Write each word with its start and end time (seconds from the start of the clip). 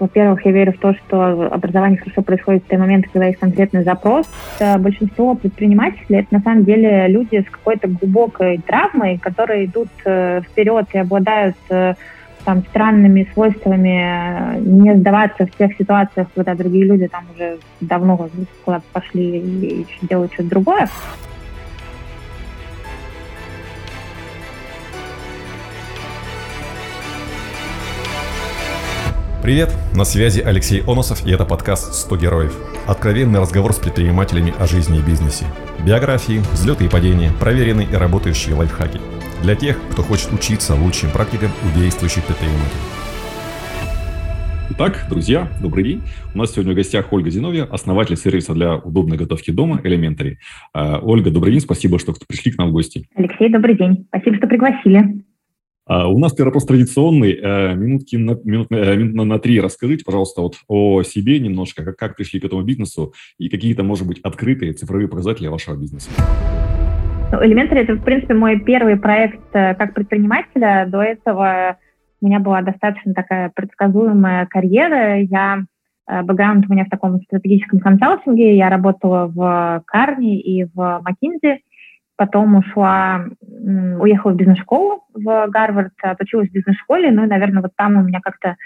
Во-первых, 0.00 0.44
я 0.46 0.52
верю 0.52 0.72
в 0.72 0.78
то, 0.78 0.94
что 0.94 1.52
образование 1.52 1.98
хорошо 1.98 2.22
происходит 2.22 2.64
в 2.64 2.68
те 2.68 2.78
моменты, 2.78 3.08
когда 3.12 3.26
есть 3.26 3.38
конкретный 3.38 3.84
запрос. 3.84 4.26
Большинство 4.78 5.34
предпринимателей— 5.34 6.18
это 6.20 6.34
на 6.34 6.40
самом 6.40 6.64
деле 6.64 7.06
люди 7.08 7.44
с 7.46 7.50
какой-то 7.50 7.88
глубокой 7.88 8.58
травмой, 8.58 9.18
которые 9.18 9.66
идут 9.66 9.88
э, 10.04 10.40
вперед 10.40 10.86
и 10.92 10.98
обладают 10.98 11.56
э, 11.68 11.94
там, 12.44 12.62
странными 12.70 13.28
свойствами 13.32 14.56
э, 14.56 14.60
не 14.60 14.96
сдаваться 14.96 15.46
в 15.46 15.50
тех 15.52 15.76
ситуациях, 15.76 16.28
когда 16.34 16.54
другие 16.54 16.84
люди 16.84 17.06
там 17.06 17.24
уже 17.34 17.58
давно 17.80 18.28
куда-то 18.64 18.84
пошли 18.92 19.38
и 19.38 19.86
делают 20.02 20.32
что-то 20.32 20.48
другое. 20.48 20.88
Привет, 29.50 29.74
на 29.96 30.04
связи 30.04 30.40
Алексей 30.40 30.80
Оносов 30.86 31.26
и 31.26 31.32
это 31.32 31.44
подкаст 31.44 32.08
«100 32.08 32.20
героев». 32.20 32.56
Откровенный 32.86 33.40
разговор 33.40 33.72
с 33.72 33.80
предпринимателями 33.80 34.54
о 34.60 34.68
жизни 34.68 35.00
и 35.00 35.02
бизнесе. 35.02 35.44
Биографии, 35.84 36.38
взлеты 36.52 36.84
и 36.84 36.88
падения, 36.88 37.32
проверенные 37.40 37.88
и 37.90 37.96
работающие 37.96 38.54
лайфхаки. 38.54 39.00
Для 39.42 39.56
тех, 39.56 39.76
кто 39.90 40.02
хочет 40.02 40.32
учиться 40.32 40.76
лучшим 40.76 41.10
практикам 41.10 41.50
у 41.64 41.76
действующих 41.76 42.24
предпринимателей. 42.26 42.80
Итак, 44.70 45.06
друзья, 45.10 45.48
добрый 45.60 45.82
день. 45.82 46.02
У 46.32 46.38
нас 46.38 46.52
сегодня 46.52 46.72
в 46.72 46.76
гостях 46.76 47.12
Ольга 47.12 47.30
Зиновья, 47.30 47.64
основатель 47.64 48.16
сервиса 48.16 48.54
для 48.54 48.76
удобной 48.76 49.18
готовки 49.18 49.50
дома 49.50 49.80
Elementary. 49.82 50.36
А, 50.72 51.00
Ольга, 51.02 51.32
добрый 51.32 51.50
день, 51.50 51.60
спасибо, 51.60 51.98
что 51.98 52.14
пришли 52.28 52.52
к 52.52 52.58
нам 52.58 52.68
в 52.68 52.72
гости. 52.72 53.08
Алексей, 53.16 53.48
добрый 53.48 53.76
день. 53.76 54.06
Спасибо, 54.10 54.36
что 54.36 54.46
пригласили. 54.46 55.24
А 55.90 56.06
у 56.06 56.20
нас 56.20 56.32
первый 56.32 56.50
вопрос 56.50 56.66
традиционный. 56.66 57.32
Э, 57.32 57.74
минутки 57.74 58.14
на, 58.14 58.38
минут, 58.44 58.68
э, 58.70 58.94
минут 58.94 59.14
на, 59.14 59.24
на 59.24 59.38
три 59.40 59.60
расскажите, 59.60 60.04
пожалуйста, 60.04 60.40
вот 60.40 60.54
о 60.68 61.02
себе 61.02 61.40
немножко, 61.40 61.84
как, 61.84 61.96
как 61.96 62.14
пришли 62.14 62.38
к 62.38 62.44
этому 62.44 62.62
бизнесу 62.62 63.12
и 63.38 63.48
какие-то, 63.48 63.82
может 63.82 64.06
быть, 64.06 64.20
открытые 64.20 64.72
цифровые 64.72 65.08
показатели 65.08 65.48
вашего 65.48 65.74
бизнеса. 65.74 66.08
Ну, 67.32 67.42
Elementary– 67.42 67.78
это, 67.80 67.94
в 67.94 68.04
принципе, 68.04 68.34
мой 68.34 68.60
первый 68.60 68.98
проект 68.98 69.40
э, 69.52 69.74
как 69.74 69.92
предпринимателя. 69.94 70.86
До 70.86 71.02
этого 71.02 71.76
у 72.20 72.26
меня 72.26 72.38
была 72.38 72.62
достаточно 72.62 73.12
такая 73.12 73.50
предсказуемая 73.52 74.46
карьера. 74.46 75.20
Я 75.20 75.64
бэкграунд 76.06 76.66
у 76.68 76.72
меня 76.72 76.84
в 76.84 76.90
таком 76.90 77.20
стратегическом 77.22 77.80
консалтинге. 77.80 78.56
Я 78.56 78.70
работала 78.70 79.26
в 79.26 79.82
Карни 79.86 80.40
и 80.40 80.66
в 80.72 81.00
Макинзи 81.02 81.62
потом 82.20 82.54
ушла, 82.56 83.24
уехала 83.40 84.32
в 84.32 84.36
бизнес-школу 84.36 85.04
в 85.14 85.46
Гарвард, 85.48 85.94
отучилась 86.02 86.50
в 86.50 86.52
бизнес-школе, 86.52 87.10
ну 87.10 87.24
и, 87.24 87.26
наверное, 87.26 87.62
вот 87.62 87.70
там 87.78 87.96
у 87.96 88.02
меня 88.02 88.20
как-то 88.22 88.56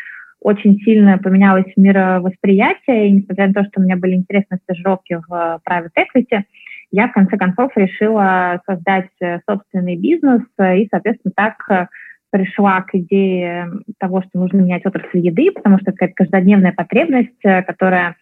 очень 0.40 0.80
сильно 0.80 1.18
поменялось 1.18 1.72
мировосприятие, 1.76 3.06
и 3.06 3.12
несмотря 3.12 3.46
на 3.46 3.54
то, 3.54 3.64
что 3.66 3.78
у 3.78 3.84
меня 3.84 3.96
были 3.96 4.14
интересные 4.16 4.58
стажировки 4.64 5.20
в 5.28 5.60
private 5.70 5.92
equity, 5.96 6.42
я 6.90 7.06
в 7.06 7.12
конце 7.12 7.36
концов 7.36 7.70
решила 7.76 8.60
создать 8.66 9.10
э, 9.20 9.38
собственный 9.48 9.94
бизнес, 9.94 10.42
э, 10.58 10.78
и, 10.78 10.88
соответственно, 10.90 11.32
так 11.36 11.54
э, 11.70 11.86
пришла 12.30 12.82
к 12.82 12.92
идее 12.96 13.70
того, 14.00 14.22
что 14.22 14.40
нужно 14.40 14.62
менять 14.62 14.84
отрасль 14.84 15.20
еды, 15.20 15.52
потому 15.52 15.76
что 15.78 15.92
это 15.92 15.98
какая-то 15.98 16.14
каждодневная 16.16 16.72
потребность, 16.72 17.40
которая 17.68 18.16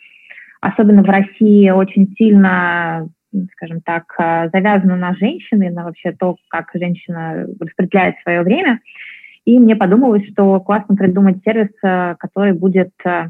особенно 0.60 1.02
в 1.02 1.08
России 1.08 1.70
очень 1.70 2.14
сильно 2.18 3.08
скажем 3.52 3.80
так, 3.80 4.04
э, 4.18 4.48
завязано 4.52 4.96
на 4.96 5.14
женщины, 5.14 5.70
на 5.70 5.84
вообще 5.84 6.12
то, 6.12 6.36
как 6.48 6.70
женщина 6.74 7.46
распределяет 7.60 8.16
свое 8.22 8.42
время. 8.42 8.80
И 9.44 9.58
мне 9.58 9.74
подумалось, 9.74 10.28
что 10.30 10.60
классно 10.60 10.94
придумать 10.94 11.38
сервис, 11.44 11.70
э, 11.82 12.14
который 12.18 12.52
будет 12.52 12.92
э, 13.04 13.28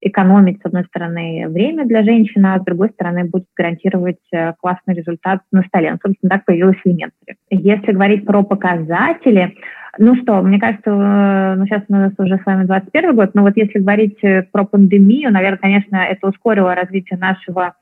экономить, 0.00 0.60
с 0.62 0.66
одной 0.66 0.84
стороны, 0.84 1.46
время 1.48 1.84
для 1.84 2.02
женщины, 2.02 2.46
а 2.46 2.58
с 2.58 2.64
другой 2.64 2.88
стороны, 2.90 3.24
будет 3.24 3.44
гарантировать 3.54 4.16
классный 4.60 4.94
результат 4.94 5.42
на 5.52 5.62
столе. 5.64 5.92
Ну, 5.92 5.98
собственно, 6.02 6.30
так 6.30 6.46
появилась 6.46 6.78
Elementary. 6.86 7.34
Если 7.50 7.92
говорить 7.92 8.24
про 8.24 8.42
показатели, 8.42 9.54
ну 9.98 10.16
что, 10.22 10.40
мне 10.40 10.58
кажется, 10.58 10.90
ну 10.90 11.66
сейчас 11.66 11.82
у 11.88 11.92
нас 11.92 12.12
уже 12.16 12.38
с 12.38 12.46
вами 12.46 12.64
21 12.64 13.14
год, 13.14 13.34
но 13.34 13.42
вот 13.42 13.58
если 13.58 13.80
говорить 13.80 14.18
про 14.52 14.64
пандемию, 14.64 15.30
наверное, 15.30 15.58
конечно, 15.58 15.96
это 15.96 16.28
ускорило 16.28 16.74
развитие 16.74 17.18
нашего 17.18 17.74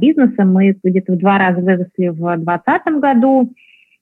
бизнеса. 0.00 0.44
Мы 0.44 0.76
где-то 0.82 1.12
в 1.12 1.18
два 1.18 1.38
раза 1.38 1.60
выросли 1.60 2.08
в 2.08 2.16
2020 2.16 2.86
году. 3.00 3.52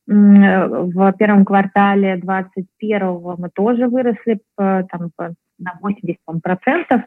В 0.06 1.12
первом 1.19 1.44
квартале 1.44 2.16
2021 2.16 3.37
мы 3.38 3.50
тоже 3.53 3.88
выросли 3.88 4.41
там, 4.56 5.10
на 5.59 5.72
80 5.81 6.19
процентов. 6.42 7.03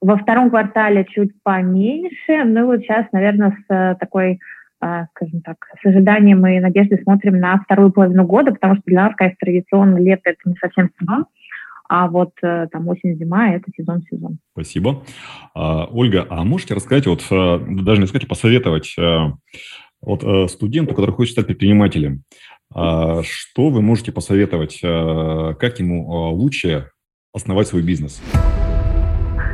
Во 0.00 0.16
втором 0.18 0.50
квартале 0.50 1.06
чуть 1.06 1.32
поменьше. 1.42 2.44
Ну 2.44 2.60
и 2.60 2.64
вот 2.64 2.80
сейчас, 2.80 3.06
наверное, 3.12 3.56
с 3.66 3.96
такой 3.98 4.38
а, 4.80 5.06
скажем 5.12 5.40
так, 5.40 5.56
с 5.82 5.86
ожиданием 5.86 6.46
и 6.46 6.60
надеждой 6.60 7.02
смотрим 7.02 7.40
на 7.40 7.58
вторую 7.58 7.90
половину 7.90 8.26
года, 8.26 8.52
потому 8.52 8.74
что 8.74 8.82
для 8.84 9.04
нас, 9.04 9.14
конечно, 9.16 9.38
традиционно 9.40 9.96
лето– 9.96 10.22
это 10.24 10.40
не 10.44 10.56
совсем 10.56 10.90
сезон 11.00 11.24
а 11.96 12.08
вот 12.08 12.32
э, 12.42 12.66
там 12.72 12.88
осень-зима– 12.88 13.50
это 13.54 13.70
сезон-сезон. 13.76 14.38
Спасибо. 14.50 15.04
А, 15.54 15.86
Ольга, 15.86 16.26
а 16.28 16.42
можете 16.42 16.74
рассказать, 16.74 17.06
вот 17.06 17.24
э, 17.30 17.58
даже 17.68 18.00
не 18.00 18.08
сказать, 18.08 18.24
а 18.24 18.28
посоветовать 18.28 18.94
э, 18.98 19.18
вот 20.00 20.50
студенту, 20.50 20.92
который 20.92 21.12
хочет 21.12 21.34
стать 21.34 21.46
предпринимателем, 21.46 22.24
а, 22.74 23.22
что 23.22 23.68
вы 23.68 23.80
можете 23.80 24.10
посоветовать, 24.10 24.80
как 24.80 25.78
ему 25.78 26.32
лучше 26.32 26.90
основать 27.32 27.68
свой 27.68 27.82
бизнес? 27.82 28.20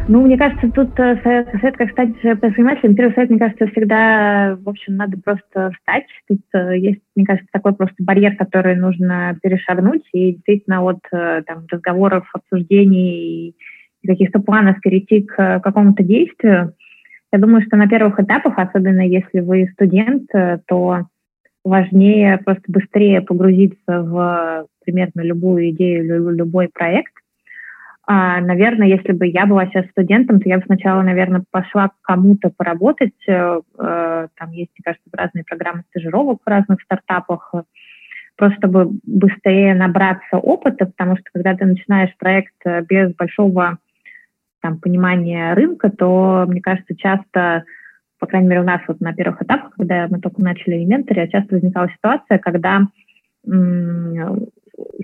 Ну, 0.09 0.23
мне 0.23 0.37
кажется, 0.37 0.71
тут 0.71 0.99
э, 0.99 1.21
совет, 1.23 1.49
совет 1.53 1.77
как 1.77 1.91
стать 1.93 2.21
предпринимателем. 2.21 2.97
Первый 2.97 3.15
совет, 3.15 3.31
мне 3.31 3.39
кажется, 3.39 3.67
всегда, 3.69 4.57
в 4.61 4.69
общем, 4.69 4.97
надо 4.97 5.19
просто 5.19 5.71
встать. 5.73 6.07
Тут 6.29 6.41
э, 6.55 6.79
есть, 6.79 7.01
мне 7.15 7.25
кажется, 7.25 7.49
такой 7.53 7.75
просто 7.75 7.95
барьер, 8.01 8.37
который 8.37 8.75
нужно 8.77 9.39
перешагнуть. 9.43 10.03
И 10.13 10.33
действительно 10.33 10.83
от 10.83 11.01
э, 11.13 11.43
там, 11.47 11.67
разговоров, 11.71 12.29
обсуждений 12.33 13.55
и 14.03 14.07
каких-то 14.07 14.41
планов 14.41 14.81
перейти 14.81 15.23
к 15.23 15.61
какому-то 15.61 16.03
действию. 16.03 16.75
Я 17.33 17.39
думаю, 17.39 17.63
что 17.63 17.77
на 17.77 17.87
первых 17.87 18.19
этапах, 18.19 18.55
особенно 18.59 19.07
если 19.07 19.41
вы 19.41 19.71
студент, 19.75 20.29
то 20.67 21.07
важнее 21.65 22.39
просто 22.39 22.65
быстрее 22.69 23.21
погрузиться 23.21 24.03
в 24.03 24.67
примерно 24.85 25.21
любую 25.21 25.71
идею, 25.71 26.31
любой 26.31 26.69
проект, 26.73 27.13
наверное, 28.13 28.89
если 28.89 29.13
бы 29.13 29.27
я 29.27 29.47
была 29.47 29.67
сейчас 29.67 29.87
студентом, 29.91 30.41
то 30.41 30.49
я 30.49 30.59
бы 30.59 30.65
сначала, 30.67 31.03
наверное, 31.03 31.45
пошла 31.51 31.89
к 31.89 31.95
кому-то 32.03 32.51
поработать. 32.51 33.15
Э, 33.29 33.61
э, 33.79 34.29
там 34.37 34.51
есть, 34.51 34.71
мне 34.77 34.83
кажется, 34.83 35.09
разные 35.13 35.45
программы 35.45 35.85
стажировок 35.91 36.41
в 36.45 36.49
разных 36.49 36.83
стартапах, 36.83 37.55
просто 38.35 38.57
чтобы 38.59 38.91
быстрее 39.05 39.75
набраться 39.75 40.39
опыта, 40.39 40.87
потому 40.87 41.17
что 41.19 41.27
когда 41.33 41.55
ты 41.55 41.67
начинаешь 41.67 42.11
проект 42.19 42.55
э, 42.65 42.83
без 42.83 43.15
большого 43.15 43.79
там, 44.61 44.79
понимания 44.79 45.55
рынка, 45.55 45.89
то, 45.91 46.47
мне 46.49 46.61
кажется, 46.61 46.97
часто, 46.97 47.63
по 48.19 48.27
крайней 48.27 48.49
мере, 48.49 48.63
у 48.63 48.65
нас 48.65 48.81
вот 48.89 49.01
на 49.01 49.15
первых 49.15 49.41
этапах, 49.43 49.73
когда 49.77 50.09
мы 50.09 50.19
только 50.19 50.43
начали 50.43 50.83
инвентарь, 50.83 51.31
часто 51.31 51.55
возникала 51.55 51.89
ситуация, 51.91 52.39
когда 52.39 52.89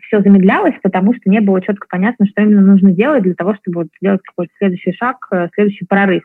все 0.03 0.21
замедлялось, 0.21 0.75
потому 0.83 1.15
что 1.15 1.31
не 1.31 1.41
было 1.41 1.61
четко 1.61 1.87
понятно, 1.89 2.27
что 2.27 2.43
именно 2.43 2.63
нужно 2.63 2.93
делать 2.93 3.23
для 3.23 3.35
того, 3.35 3.55
чтобы 3.55 3.83
вот 3.83 3.89
сделать 4.01 4.21
какой-то 4.23 4.53
следующий 4.59 4.93
шаг, 4.93 5.27
э, 5.33 5.49
следующий 5.55 5.85
прорыв. 5.85 6.25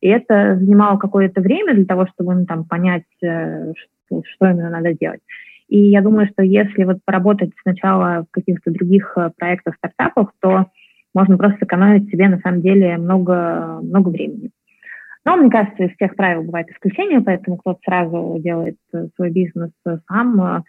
И 0.00 0.08
это 0.08 0.56
занимало 0.58 0.98
какое-то 0.98 1.40
время 1.40 1.74
для 1.74 1.86
того, 1.86 2.06
чтобы 2.06 2.34
ну, 2.34 2.46
там, 2.46 2.64
понять, 2.64 3.04
э, 3.22 3.72
что, 3.76 4.22
что 4.24 4.46
именно 4.50 4.70
надо 4.70 4.92
делать. 4.92 5.20
И 5.68 5.78
я 5.78 6.00
думаю, 6.00 6.28
что 6.28 6.42
если 6.42 6.84
вот 6.84 6.98
поработать 7.04 7.50
сначала 7.62 8.24
в 8.28 8.30
каких-то 8.30 8.70
других 8.70 9.12
э, 9.16 9.30
проектах, 9.36 9.76
стартапах, 9.76 10.32
то 10.40 10.66
можно 11.14 11.38
просто 11.38 11.58
сэкономить 11.60 12.10
себе 12.10 12.28
на 12.28 12.38
самом 12.40 12.60
деле 12.60 12.98
много, 12.98 13.80
много 13.82 14.10
времени. 14.10 14.50
Но, 15.24 15.36
мне 15.36 15.50
кажется, 15.50 15.84
из 15.84 15.94
всех 15.96 16.14
правил 16.14 16.44
бывают 16.44 16.68
исключения, 16.70 17.20
поэтому 17.20 17.56
кто-то 17.56 17.80
сразу 17.84 18.36
делает 18.38 18.76
свой 19.16 19.30
бизнес 19.30 19.72
сам, 20.08 20.62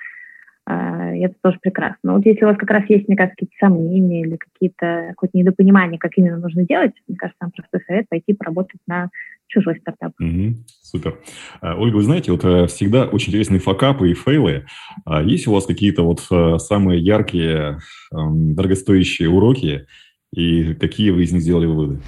и 0.67 1.19
это 1.21 1.35
тоже 1.41 1.57
прекрасно. 1.61 1.97
Но 2.03 2.13
вот 2.15 2.25
если 2.25 2.43
у 2.43 2.47
вас 2.47 2.57
как 2.57 2.69
раз 2.69 2.83
есть, 2.89 3.07
мне 3.07 3.15
кажется, 3.15 3.35
какие-то 3.37 3.55
сомнения 3.59 4.21
или 4.21 4.37
какие-то 4.37 5.07
какое-то 5.09 5.37
недопонимание, 5.37 5.97
как 5.97 6.11
именно 6.17 6.37
нужно 6.37 6.65
делать, 6.65 6.91
мне 7.07 7.17
кажется, 7.17 7.39
там 7.39 7.51
простой 7.51 7.81
совет 7.87 8.09
пойти 8.09 8.33
поработать 8.33 8.81
на 8.87 9.09
чужой 9.47 9.77
стартап. 9.79 10.11
Угу, 10.19 10.55
супер. 10.81 11.15
А, 11.61 11.75
Ольга, 11.77 11.95
вы 11.95 12.03
знаете, 12.03 12.31
вот 12.31 12.43
э, 12.43 12.67
всегда 12.67 13.05
очень 13.05 13.29
интересные 13.29 13.59
факапы 13.59 14.11
и 14.11 14.13
фейлы. 14.13 14.65
А 15.05 15.21
есть 15.21 15.47
у 15.47 15.53
вас 15.53 15.65
какие-то 15.65 16.03
вот 16.03 16.19
э, 16.29 16.57
самые 16.57 16.99
яркие, 16.99 17.79
дорогостоящие 18.11 19.29
уроки, 19.29 19.87
и 20.33 20.73
какие 20.73 21.11
вы 21.11 21.23
из 21.23 21.31
них 21.31 21.41
сделали 21.41 21.65
выводы? 21.65 21.99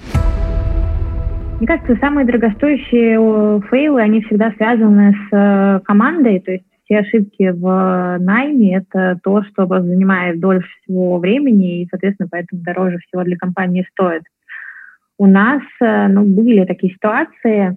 Мне 1.58 1.66
кажется, 1.66 1.96
самые 2.00 2.26
дорогостоящие 2.26 3.60
фейлы, 3.68 4.00
они 4.00 4.22
всегда 4.22 4.52
связаны 4.52 5.12
с 5.12 5.34
э, 5.34 5.80
командой, 5.84 6.40
то 6.40 6.52
есть 6.52 6.64
все 6.90 6.98
ошибки 6.98 7.50
в 7.50 8.18
найме– 8.18 8.76
это 8.76 9.18
то, 9.22 9.44
что 9.44 9.66
занимает 9.66 10.40
дольше 10.40 10.68
всего 10.82 11.18
времени 11.18 11.82
и, 11.82 11.88
соответственно, 11.88 12.28
поэтому 12.30 12.62
дороже 12.62 12.98
всего 12.98 13.22
для 13.22 13.36
компании 13.36 13.86
стоит. 13.92 14.22
у 15.16 15.26
нас 15.26 15.62
ну, 15.80 16.24
были 16.24 16.64
такие 16.64 16.92
ситуации, 16.92 17.76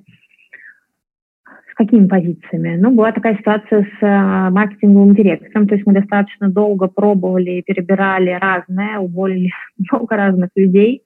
с 1.73 1.75
какими 1.75 2.07
позициями? 2.07 2.77
Ну, 2.77 2.91
была 2.91 3.11
такая 3.11 3.35
ситуация 3.35 3.83
с 3.83 4.03
э, 4.03 4.49
маркетинговым 4.51 5.15
директором, 5.15 5.67
то 5.67 5.73
есть 5.73 5.87
мы 5.87 5.93
достаточно 5.93 6.49
долго 6.49 6.87
пробовали, 6.87 7.63
перебирали 7.65 8.29
разное, 8.29 8.99
уволили 8.99 9.51
много 9.91 10.15
разных 10.15 10.49
людей. 10.55 11.01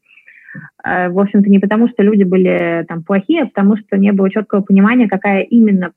Э, 0.83 1.09
в 1.09 1.19
общем-то, 1.19 1.49
не 1.49 1.59
потому, 1.59 1.87
что 1.87 2.03
люди 2.03 2.23
были 2.23 2.85
там 2.87 3.03
плохие, 3.03 3.43
а 3.43 3.45
потому 3.47 3.77
что 3.77 3.97
не 3.97 4.11
было 4.11 4.29
четкого 4.29 4.61
понимания, 4.61 5.07
какая 5.07 5.43
именно, 5.43 5.91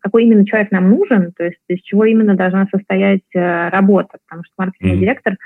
какой 0.00 0.24
именно 0.24 0.46
человек 0.46 0.70
нам 0.70 0.90
нужен, 0.90 1.32
то 1.32 1.44
есть 1.44 1.60
из 1.68 1.80
чего 1.80 2.04
именно 2.04 2.34
должна 2.34 2.66
состоять 2.70 3.22
э, 3.34 3.68
работа, 3.68 4.18
потому 4.26 4.44
что 4.44 4.52
маркетинговый 4.58 4.98
mm-hmm. 4.98 5.00
директор 5.00 5.36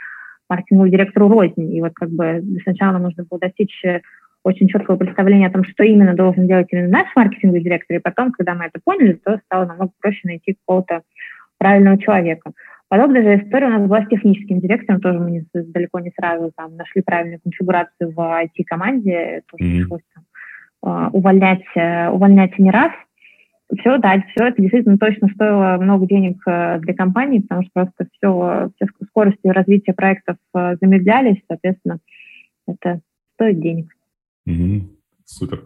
маркетинговому 0.49 0.91
директору 0.91 1.29
рознь. 1.29 1.75
И 1.75 1.81
вот 1.81 1.93
как 1.95 2.11
бы 2.11 2.43
сначала 2.63 2.99
нужно 2.99 3.25
было 3.29 3.39
достичь 3.39 3.83
очень 4.45 4.69
четкого 4.69 4.97
представления 4.97 5.49
о 5.49 5.53
том, 5.53 5.65
что 5.65 5.85
именно 5.85 6.15
должен 6.15 6.47
делать 6.47 6.69
именно 6.71 6.89
наш 6.89 7.09
маркетинговый 7.15 7.63
директор, 7.63 7.97
и 7.97 8.01
потом, 8.01 8.33
когда 8.33 8.55
мы 8.55 8.67
это 8.67 8.81
поняли, 8.83 9.13
то 9.13 9.41
стало 9.45 9.67
намного 9.67 9.93
проще 10.01 10.21
найти 10.25 10.55
какого-то 10.55 11.03
правильного 11.59 11.99
человека. 11.99 12.53
Подобная 12.89 13.23
же 13.23 13.45
история 13.45 13.67
у 13.67 13.71
нас 13.71 13.87
была 13.87 14.03
с 14.03 14.09
техническим 14.09 14.61
директором, 14.61 15.01
тоже 15.01 15.19
мы 15.19 15.31
не, 15.31 15.45
далеко 15.53 16.01
не 16.01 16.11
сразу 16.19 16.51
там 16.57 16.77
нашли 16.77 17.03
правильную 17.03 17.41
конфигурацию 17.43 18.13
в 18.13 18.19
IT-команде, 18.19 19.43
тоже 19.51 19.65
mm-hmm. 19.65 19.77
пришлось 19.81 20.01
там, 20.15 20.25
а, 20.83 21.11
увольнять, 21.11 21.65
э, 21.75 22.09
увольнять 22.09 22.59
не 22.59 22.71
раз. 22.71 22.93
Все, 23.77 23.99
да, 23.99 24.23
все 24.31 24.47
это 24.47 24.63
действительно 24.63 24.97
точно 24.97 25.29
стоило 25.29 25.77
много 25.79 26.07
денег 26.07 26.41
э, 26.47 26.79
для 26.81 26.95
компании, 26.95 27.41
потому 27.41 27.63
что 27.63 27.71
просто 27.75 28.07
все, 28.13 28.71
все 28.77 28.87
скорости 29.09 29.47
развития 29.47 29.93
проектов 29.93 30.37
э, 30.55 30.77
замедлялись, 30.81 31.43
соответственно, 31.47 31.99
это 32.67 33.01
стоит 33.35 33.61
денег. 33.61 33.95
Угу. 34.47 34.89
Супер. 35.27 35.65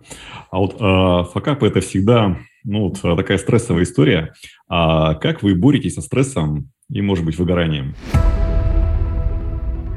А 0.51 0.59
вот 0.59 0.75
э, 0.81 1.31
факап 1.33 1.63
это 1.63 1.81
всегда 1.81 2.37
ну, 2.65 2.89
вот 2.89 3.17
такая 3.17 3.39
стрессовая 3.39 3.85
история. 3.85 4.33
А 4.69 5.15
как 5.15 5.45
вы 5.45 5.55
боретесь 5.55 5.95
со 5.95 6.01
стрессом 6.01 6.71
и, 6.91 7.01
может 7.03 7.25
быть, 7.25 7.39
выгоранием? 7.39 7.95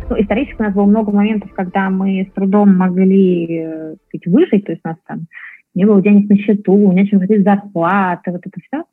Ну, 0.07 0.21
исторически 0.21 0.59
у 0.59 0.63
нас 0.63 0.73
было 0.75 0.85
много 0.85 1.11
моментов, 1.11 1.51
когда 1.53 1.89
мы 1.89 2.27
с 2.29 2.33
трудом 2.33 2.75
могли 2.77 3.95
сказать, 4.07 4.27
выжить, 4.27 4.65
то 4.65 4.71
есть 4.71 4.81
у 4.85 4.89
нас 4.89 4.97
там 5.07 5.25
не 5.75 5.85
было 5.85 6.01
денег 6.01 6.29
на 6.29 6.37
счету, 6.37 6.91
нечем 6.91 7.19
платить 7.19 7.43
зарплаты, 7.43 8.31
вот 8.31 8.41
это 8.45 8.59
все. 8.67 8.83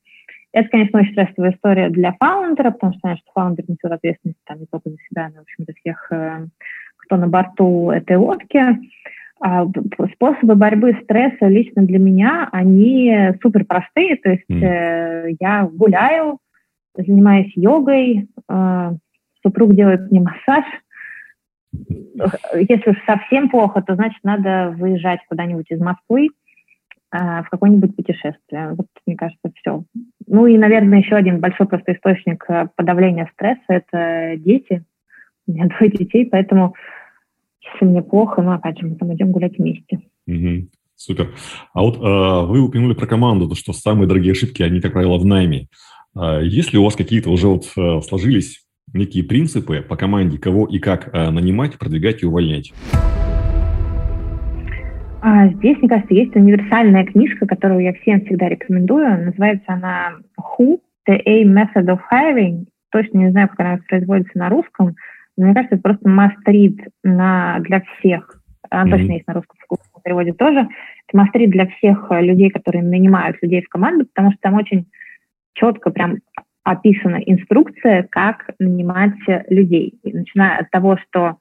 Это, 0.52 0.68
конечно, 0.68 1.00
очень 1.00 1.12
стрессовая 1.12 1.52
история 1.52 1.88
для 1.88 2.12
фаундера, 2.12 2.72
потому 2.72 2.92
что, 2.92 3.00
конечно, 3.02 3.24
фаундер 3.32 3.64
несет 3.68 3.90
ответственность 3.90 4.38
там, 4.44 4.60
не 4.60 4.66
только 4.66 4.90
за 4.90 4.96
себя, 5.08 5.30
но, 5.34 5.40
в 5.40 5.42
общем, 5.42 5.64
за 5.66 5.72
всех, 5.72 6.12
э, 6.12 6.46
кто 6.98 7.16
на 7.16 7.28
борту 7.28 7.90
этой 7.90 8.16
лодки. 8.16 8.60
А, 9.40 9.66
способы 10.14 10.54
борьбы 10.54 10.96
стресса 11.02 11.48
лично 11.48 11.82
для 11.82 11.98
меня, 11.98 12.48
они 12.52 13.32
супер 13.42 13.64
простые. 13.64 14.16
То 14.16 14.30
есть 14.30 14.48
mm. 14.50 14.62
э, 14.62 15.36
я 15.40 15.64
гуляю, 15.64 16.38
занимаюсь 16.94 17.52
йогой, 17.56 18.28
э, 18.48 18.90
супруг 19.42 19.74
делает 19.74 20.10
мне 20.10 20.20
массаж. 20.20 20.64
Если 22.54 22.90
уж 22.90 22.96
совсем 23.06 23.48
плохо, 23.48 23.82
то 23.82 23.94
значит 23.94 24.22
надо 24.22 24.74
выезжать 24.76 25.20
куда-нибудь 25.28 25.70
из 25.70 25.80
Москвы 25.80 26.28
в 27.12 27.46
какое-нибудь 27.50 27.94
путешествие. 27.94 28.74
Вот, 28.76 28.86
мне 29.06 29.16
кажется, 29.16 29.52
все. 29.54 29.84
Ну 30.26 30.46
и, 30.46 30.56
наверное, 30.56 31.00
еще 31.00 31.14
один 31.14 31.40
большой 31.40 31.66
просто 31.66 31.92
источник 31.92 32.44
э, 32.48 32.68
подавления 32.74 33.30
стресса– 33.34 33.60
это 33.68 34.34
дети. 34.38 34.84
У 35.46 35.52
меня 35.52 35.66
двое 35.78 35.90
детей, 35.90 36.26
поэтому 36.30 36.74
если 37.62 37.84
мне 37.84 38.02
плохо, 38.02 38.42
ну, 38.42 38.52
опять 38.52 38.78
же, 38.78 38.86
мы 38.86 38.96
там 38.96 39.14
идем 39.14 39.30
гулять 39.30 39.58
вместе. 39.58 40.00
Угу. 40.26 40.68
Супер. 40.96 41.28
А 41.74 41.82
вот 41.82 41.96
э, 41.96 42.46
вы 42.46 42.60
упомянули 42.60 42.94
про 42.94 43.06
команду, 43.06 43.48
то, 43.48 43.54
что 43.54 43.72
самые 43.72 44.08
дорогие 44.08 44.32
ошибки, 44.32 44.62
они, 44.62 44.80
как 44.80 44.92
правило, 44.92 45.18
в 45.18 45.24
найме. 45.24 45.68
Э, 46.16 46.40
есть 46.42 46.72
ли 46.72 46.78
у 46.78 46.84
вас 46.84 46.96
какие-то 46.96 47.30
уже 47.30 47.48
вот 47.48 47.64
э, 47.76 48.00
сложились 48.02 48.64
некие 48.92 49.24
принципы 49.24 49.80
по 49.80 49.96
команде, 49.96 50.38
кого 50.38 50.66
и 50.66 50.78
как 50.78 51.10
э, 51.12 51.30
нанимать, 51.30 51.78
продвигать 51.78 52.22
и 52.22 52.26
увольнять? 52.26 52.72
А, 55.24 55.46
здесь, 55.46 55.78
мне 55.78 55.88
кажется, 55.88 56.14
есть 56.14 56.34
универсальная 56.34 57.04
книжка, 57.04 57.46
которую 57.46 57.80
я 57.80 57.92
всем 57.94 58.20
всегда 58.22 58.48
рекомендую. 58.48 59.24
Называется 59.24 59.64
она 59.68 60.14
Who, 60.36 60.80
The 61.08 61.20
A 61.24 61.44
Method 61.44 61.86
of 61.86 62.00
Hiring. 62.12 62.66
Точно 62.90 63.18
не 63.18 63.30
знаю, 63.30 63.48
как 63.48 63.60
она 63.60 63.78
производится 63.88 64.36
на 64.36 64.48
русском. 64.48 64.96
Мне 65.36 65.54
кажется, 65.54 65.76
это 65.76 65.82
просто 65.82 66.08
мастрит 66.08 66.80
на, 67.04 67.60
для 67.60 67.82
всех. 67.82 68.36
Она 68.68 68.84
mm-hmm. 68.84 68.90
точно 68.90 69.12
есть 69.12 69.26
на 69.28 69.34
русском 69.34 69.56
переводе 70.02 70.32
тоже. 70.32 70.68
Это 71.06 71.16
мастрит 71.16 71.50
для 71.50 71.66
всех 71.66 72.06
э, 72.10 72.20
людей, 72.20 72.50
которые 72.50 72.82
нанимают 72.82 73.36
людей 73.42 73.62
в 73.62 73.68
команду, 73.68 74.06
потому 74.06 74.32
что 74.32 74.40
там 74.40 74.54
очень 74.54 74.86
четко 75.54 75.90
прям 75.90 76.16
описана 76.64 77.16
инструкция, 77.16 78.06
как 78.10 78.50
нанимать 78.58 79.14
людей. 79.48 79.98
И 80.02 80.12
начиная 80.12 80.58
от 80.58 80.70
того, 80.70 80.96
что 80.96 81.36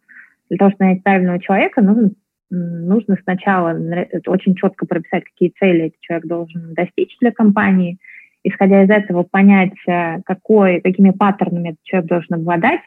для 0.50 0.58
того, 0.58 0.72
чтобы 0.72 0.86
нанять 0.86 1.04
правильного 1.04 1.40
человека, 1.40 1.82
нужно, 1.82 2.12
нужно 2.52 3.18
сначала 3.24 3.80
очень 4.28 4.56
четко 4.56 4.86
прописать, 4.86 5.24
какие 5.24 5.54
цели 5.58 5.88
этот 5.88 6.00
человек 6.02 6.28
должен 6.28 6.74
достичь 6.74 7.16
для 7.20 7.32
компании, 7.32 7.98
исходя 8.44 8.84
из 8.84 8.90
этого 8.90 9.24
понять, 9.24 9.74
э, 9.88 10.22
какой, 10.26 10.82
какими 10.82 11.12
паттернами 11.12 11.70
этот 11.70 11.84
человек 11.84 12.10
должен 12.10 12.36
обладать, 12.36 12.82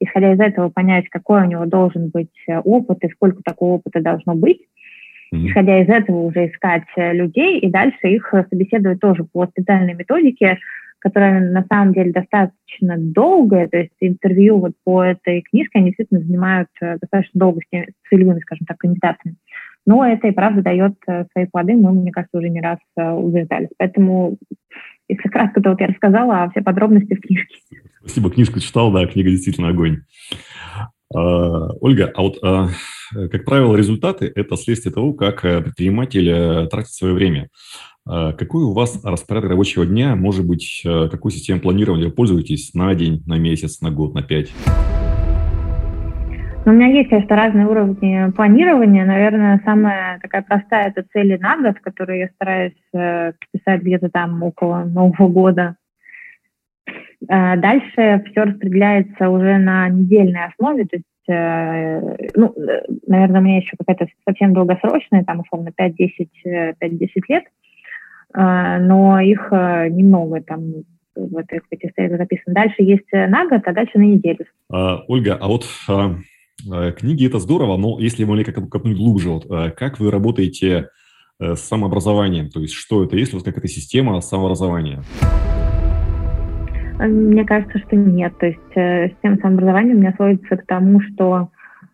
исходя 0.00 0.34
из 0.34 0.40
этого 0.40 0.68
понять, 0.68 1.08
какой 1.08 1.42
у 1.42 1.46
него 1.46 1.64
должен 1.64 2.10
быть 2.10 2.32
э, 2.48 2.58
опыт 2.58 3.02
и 3.02 3.08
сколько 3.08 3.42
такого 3.42 3.74
опыта 3.74 4.00
должно 4.00 4.34
быть, 4.34 4.60
mm-hmm. 5.32 5.46
исходя 5.46 5.82
из 5.82 5.88
этого 5.88 6.22
уже 6.22 6.48
искать 6.48 6.86
э, 6.96 7.12
людей 7.14 7.58
и 7.58 7.70
дальше 7.70 8.08
их 8.08 8.32
собеседовать 8.50 9.00
тоже 9.00 9.24
по 9.24 9.46
специальной 9.46 9.94
методике, 9.94 10.58
которая 10.98 11.40
на 11.50 11.64
самом 11.68 11.92
деле 11.92 12.12
достаточно 12.12 12.96
долгая, 12.98 13.68
то 13.68 13.78
есть 13.78 13.92
интервью 14.00 14.58
вот 14.58 14.72
по 14.84 15.02
этой 15.02 15.42
книжке, 15.42 15.78
они 15.78 15.88
действительно 15.88 16.20
занимают 16.20 16.68
достаточно 16.80 17.38
долго 17.38 17.60
с 17.60 17.68
теми 17.70 17.88
целевыми, 18.08 18.40
скажем 18.40 18.66
так, 18.66 18.78
кандидатами. 18.78 19.36
Но 19.86 20.04
это 20.04 20.26
и 20.26 20.32
правда 20.32 20.62
дает 20.62 20.94
свои 21.32 21.46
плоды, 21.46 21.74
мы, 21.74 21.92
мне 21.92 22.10
кажется, 22.10 22.38
уже 22.38 22.48
не 22.48 22.60
раз 22.60 22.78
убеждались. 22.96 23.68
Поэтому, 23.78 24.36
если 25.08 25.28
кратко, 25.28 25.60
то 25.60 25.70
вот 25.70 25.80
я 25.80 25.86
рассказала, 25.86 26.42
а 26.42 26.50
все 26.50 26.60
подробности 26.60 27.14
в 27.14 27.20
книжке. 27.20 27.56
Спасибо, 28.00 28.30
книжку 28.30 28.58
читал, 28.58 28.90
да, 28.90 29.06
книга 29.06 29.30
действительно 29.30 29.68
огонь. 29.68 30.02
А, 31.14 31.72
Ольга, 31.80 32.10
а 32.14 32.22
вот, 32.22 32.38
а, 32.42 32.68
как 33.12 33.44
правило, 33.44 33.76
результаты– 33.76 34.30
это 34.34 34.56
следствие 34.56 34.92
того, 34.92 35.12
как 35.12 35.44
э, 35.44 35.62
предприниматель 35.62 36.28
э, 36.28 36.66
тратит 36.68 36.90
свое 36.90 37.14
время. 37.14 37.48
А, 38.08 38.32
какой 38.32 38.64
у 38.64 38.72
вас 38.72 39.04
распорядок 39.04 39.50
рабочего 39.50 39.84
дня? 39.84 40.14
Может 40.14 40.46
быть, 40.46 40.82
э, 40.84 41.08
какой 41.08 41.32
системой 41.32 41.60
планирования 41.60 42.06
вы 42.06 42.12
пользуетесь 42.12 42.72
на 42.74 42.94
день, 42.94 43.22
на 43.26 43.38
месяц, 43.38 43.80
на 43.80 43.90
год, 43.90 44.14
на 44.14 44.22
пять? 44.22 44.52
Ну, 46.64 46.72
у 46.72 46.74
меня 46.74 46.88
есть, 46.88 47.10
конечно, 47.10 47.36
разные 47.36 47.66
уровни 47.66 48.30
планирования. 48.32 49.04
Наверное, 49.04 49.60
самая 49.64 50.18
такая 50.20 50.42
простая– 50.42 50.88
это 50.96 51.04
цели 51.12 51.36
на 51.36 51.56
год, 51.58 51.80
которые 51.80 52.20
я 52.20 52.28
стараюсь 52.34 52.74
писать 53.52 53.82
где-то 53.82 54.08
там 54.08 54.42
около 54.42 54.84
Нового 54.84 55.28
года. 55.28 55.76
Э, 57.28 57.56
дальше 57.56 58.24
все 58.30 58.42
распределяется 58.42 59.28
уже 59.30 59.58
на 59.58 59.88
недельной 59.88 60.44
основе, 60.46 60.84
то 60.84 60.96
есть, 60.96 61.28
э, 61.28 62.30
ну, 62.34 62.54
наверное, 63.06 63.40
у 63.40 63.44
меня 63.44 63.56
еще 63.58 63.76
какая-то 63.76 64.06
совсем 64.24 64.52
долгосрочная, 64.52 65.24
там, 65.24 65.40
условно, 65.40 65.70
5-10 65.76 67.24
лет, 67.28 67.44
э, 67.44 67.46
но 68.36 69.20
их 69.20 69.48
немного 69.50 70.42
там 70.42 70.60
в 71.16 71.36
этих 71.38 71.62
записано. 71.96 72.54
Дальше 72.54 72.82
есть 72.82 73.10
на 73.10 73.48
год, 73.48 73.62
а 73.64 73.72
дальше 73.72 73.98
на 73.98 74.02
неделю. 74.02 74.44
А, 74.70 75.02
Ольга, 75.08 75.38
а 75.40 75.48
вот 75.48 75.64
а, 75.88 76.92
книги 76.92 77.26
это 77.26 77.38
здорово, 77.38 77.76
но 77.78 77.98
если 77.98 78.24
маленько 78.24 78.52
копнуть 78.52 78.96
глубже, 78.96 79.30
вот, 79.30 79.46
как 79.76 79.98
вы 79.98 80.10
работаете 80.10 80.90
с 81.40 81.60
самообразованием? 81.60 82.50
То 82.50 82.60
есть 82.60 82.74
что 82.74 83.04
это? 83.04 83.16
Есть 83.16 83.32
ли 83.32 83.36
у 83.36 83.38
вас 83.38 83.44
какая-то 83.44 83.68
система 83.68 84.20
самообразования? 84.20 85.02
Мне 86.98 87.44
кажется, 87.44 87.78
что 87.78 87.96
нет. 87.96 88.36
То 88.38 88.46
есть 88.46 88.58
э, 88.74 89.08
система 89.10 89.36
самообразования 89.36 89.94
у 89.94 89.98
меня 89.98 90.14
сводится 90.16 90.56
к 90.56 90.66
тому, 90.66 91.00
что, 91.00 91.50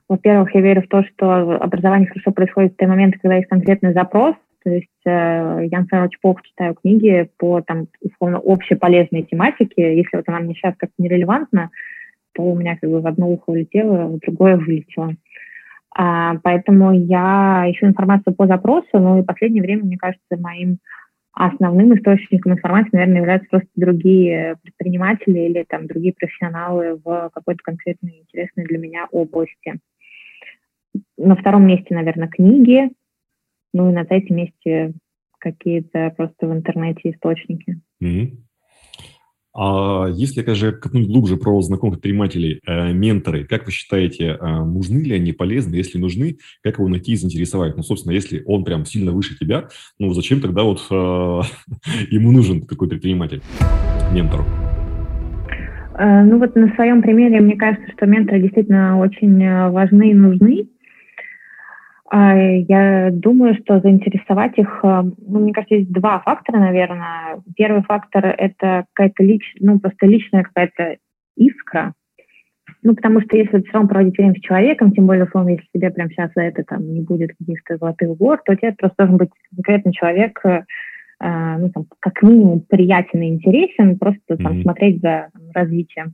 во-первых, 0.08 0.54
я 0.54 0.60
верю 0.60 0.82
в 0.82 0.88
то, 0.88 1.02
что 1.04 1.56
образование 1.60 2.08
хорошо 2.08 2.30
происходит 2.30 2.74
в 2.74 2.76
те 2.76 2.86
моменты, 2.86 3.18
когда 3.20 3.36
есть 3.36 3.48
конкретный 3.48 3.92
запрос. 3.94 4.36
То 4.64 4.70
есть 4.70 4.88
э, 5.04 5.66
я, 5.70 5.80
например, 5.80 6.04
очень 6.04 6.20
плохо 6.20 6.42
читаю 6.44 6.74
книги 6.74 7.28
по, 7.38 7.60
там, 7.62 7.88
условно, 8.00 8.40
общеполезной 8.44 9.22
тематике. 9.22 9.96
Если 9.96 10.16
вот 10.16 10.28
она 10.28 10.40
мне 10.40 10.54
сейчас 10.54 10.74
как-то 10.76 10.94
нерелевантна, 10.98 11.70
то 12.34 12.42
у 12.42 12.56
меня 12.56 12.76
как 12.76 12.90
бы 12.90 13.00
в 13.00 13.06
одно 13.06 13.28
ухо 13.28 13.50
улетело, 13.50 14.06
в 14.06 14.18
другое 14.20 14.56
вылетело. 14.56 15.14
А, 15.94 16.36
поэтому 16.42 16.92
я 16.92 17.64
ищу 17.68 17.86
информацию 17.86 18.34
по 18.34 18.46
запросу, 18.46 18.86
но 18.94 19.18
и 19.18 19.22
в 19.22 19.26
последнее 19.26 19.62
время, 19.62 19.84
мне 19.84 19.98
кажется, 19.98 20.36
моим 20.38 20.78
основным 21.32 21.94
источником 21.94 22.52
информации, 22.52 22.90
наверное, 22.92 23.18
являются 23.18 23.48
просто 23.50 23.68
другие 23.74 24.56
предприниматели 24.62 25.40
или 25.40 25.64
там 25.66 25.86
другие 25.86 26.12
профессионалы 26.12 27.00
в 27.02 27.30
какой-то 27.32 27.62
конкретной 27.62 28.20
интересной 28.20 28.64
для 28.64 28.78
меня 28.78 29.06
области. 29.10 29.78
На 31.16 31.36
втором 31.36 31.66
месте, 31.66 31.94
наверное, 31.94 32.28
книги. 32.28 32.90
Ну 33.72 33.90
и 33.90 33.92
на 33.92 34.04
сайте 34.04 34.32
месте 34.32 34.94
какие-то 35.38 36.12
просто 36.16 36.46
в 36.46 36.52
интернете 36.52 37.10
источники. 37.10 37.80
Mm-hmm. 38.02 38.36
А 39.54 40.06
если, 40.10 40.40
опять 40.40 40.56
же, 40.56 40.72
копнуть 40.72 41.08
глубже 41.08 41.36
про 41.36 41.60
знакомых 41.60 41.96
предпринимателей, 41.96 42.60
э, 42.66 42.92
менторы, 42.94 43.44
как 43.44 43.66
вы 43.66 43.72
считаете, 43.72 44.38
э, 44.40 44.64
нужны 44.64 45.00
ли 45.00 45.14
они, 45.14 45.32
полезны? 45.32 45.74
Если 45.74 45.98
нужны, 45.98 46.38
как 46.62 46.78
его 46.78 46.88
найти 46.88 47.12
и 47.12 47.16
заинтересовать? 47.16 47.76
Ну, 47.76 47.82
собственно, 47.82 48.12
если 48.12 48.42
он 48.46 48.64
прям 48.64 48.86
сильно 48.86 49.12
выше 49.12 49.38
тебя, 49.38 49.68
ну, 49.98 50.10
зачем 50.14 50.40
тогда 50.40 50.62
вот 50.62 50.80
э, 50.90 50.94
ему 52.10 52.32
нужен 52.32 52.62
какой 52.62 52.88
предприниматель, 52.88 53.42
ментор? 54.10 54.40
Э, 55.98 56.22
ну, 56.24 56.38
вот 56.38 56.56
на 56.56 56.74
своем 56.74 57.02
примере, 57.02 57.40
мне 57.40 57.56
кажется, 57.56 57.92
что 57.94 58.06
менторы 58.06 58.40
действительно 58.40 58.98
очень 58.98 59.42
э, 59.42 59.68
важны 59.68 60.12
и 60.12 60.14
нужны. 60.14 60.66
А, 62.14 62.36
я 62.36 63.08
думаю, 63.10 63.54
что 63.54 63.80
заинтересовать 63.80 64.58
их, 64.58 64.80
э, 64.82 65.02
ну, 65.16 65.40
мне 65.40 65.54
кажется, 65.54 65.76
есть 65.76 65.90
два 65.90 66.20
фактора, 66.20 66.58
наверное. 66.58 67.40
Первый 67.56 67.82
фактор— 67.84 68.26
это 68.38 68.84
какая-то 68.92 69.24
личная, 69.24 69.72
ну, 69.72 69.80
просто 69.80 70.04
личная 70.04 70.42
какая-то 70.42 70.98
искра. 71.38 71.94
Ну, 72.82 72.94
потому 72.94 73.22
что 73.22 73.34
если 73.34 73.62
все 73.62 73.72
равно 73.72 73.88
проводить 73.88 74.18
время 74.18 74.34
с 74.34 74.42
человеком, 74.42 74.92
тем 74.92 75.06
более, 75.06 75.24
условно, 75.24 75.50
если 75.50 75.66
тебе 75.74 75.90
прямо 75.90 76.10
сейчас 76.10 76.30
за 76.34 76.42
это 76.42 76.64
там 76.64 76.86
не 76.92 77.00
будет 77.00 77.30
каких-то 77.38 77.78
золотых 77.78 78.14
гор, 78.18 78.42
то 78.44 78.54
тебе 78.56 78.72
просто 78.72 78.96
должен 78.98 79.16
быть 79.16 79.30
конкретный 79.56 79.92
человек, 79.94 80.38
э, 80.44 80.64
ну, 81.18 81.70
там, 81.70 81.86
как 81.98 82.22
минимум 82.22 82.60
приятен 82.60 83.22
и 83.22 83.28
интересен, 83.28 83.98
просто 83.98 84.36
там 84.36 84.58
mm-hmm. 84.58 84.62
смотреть 84.64 85.00
за 85.00 85.28
там, 85.32 85.42
развитием. 85.54 86.12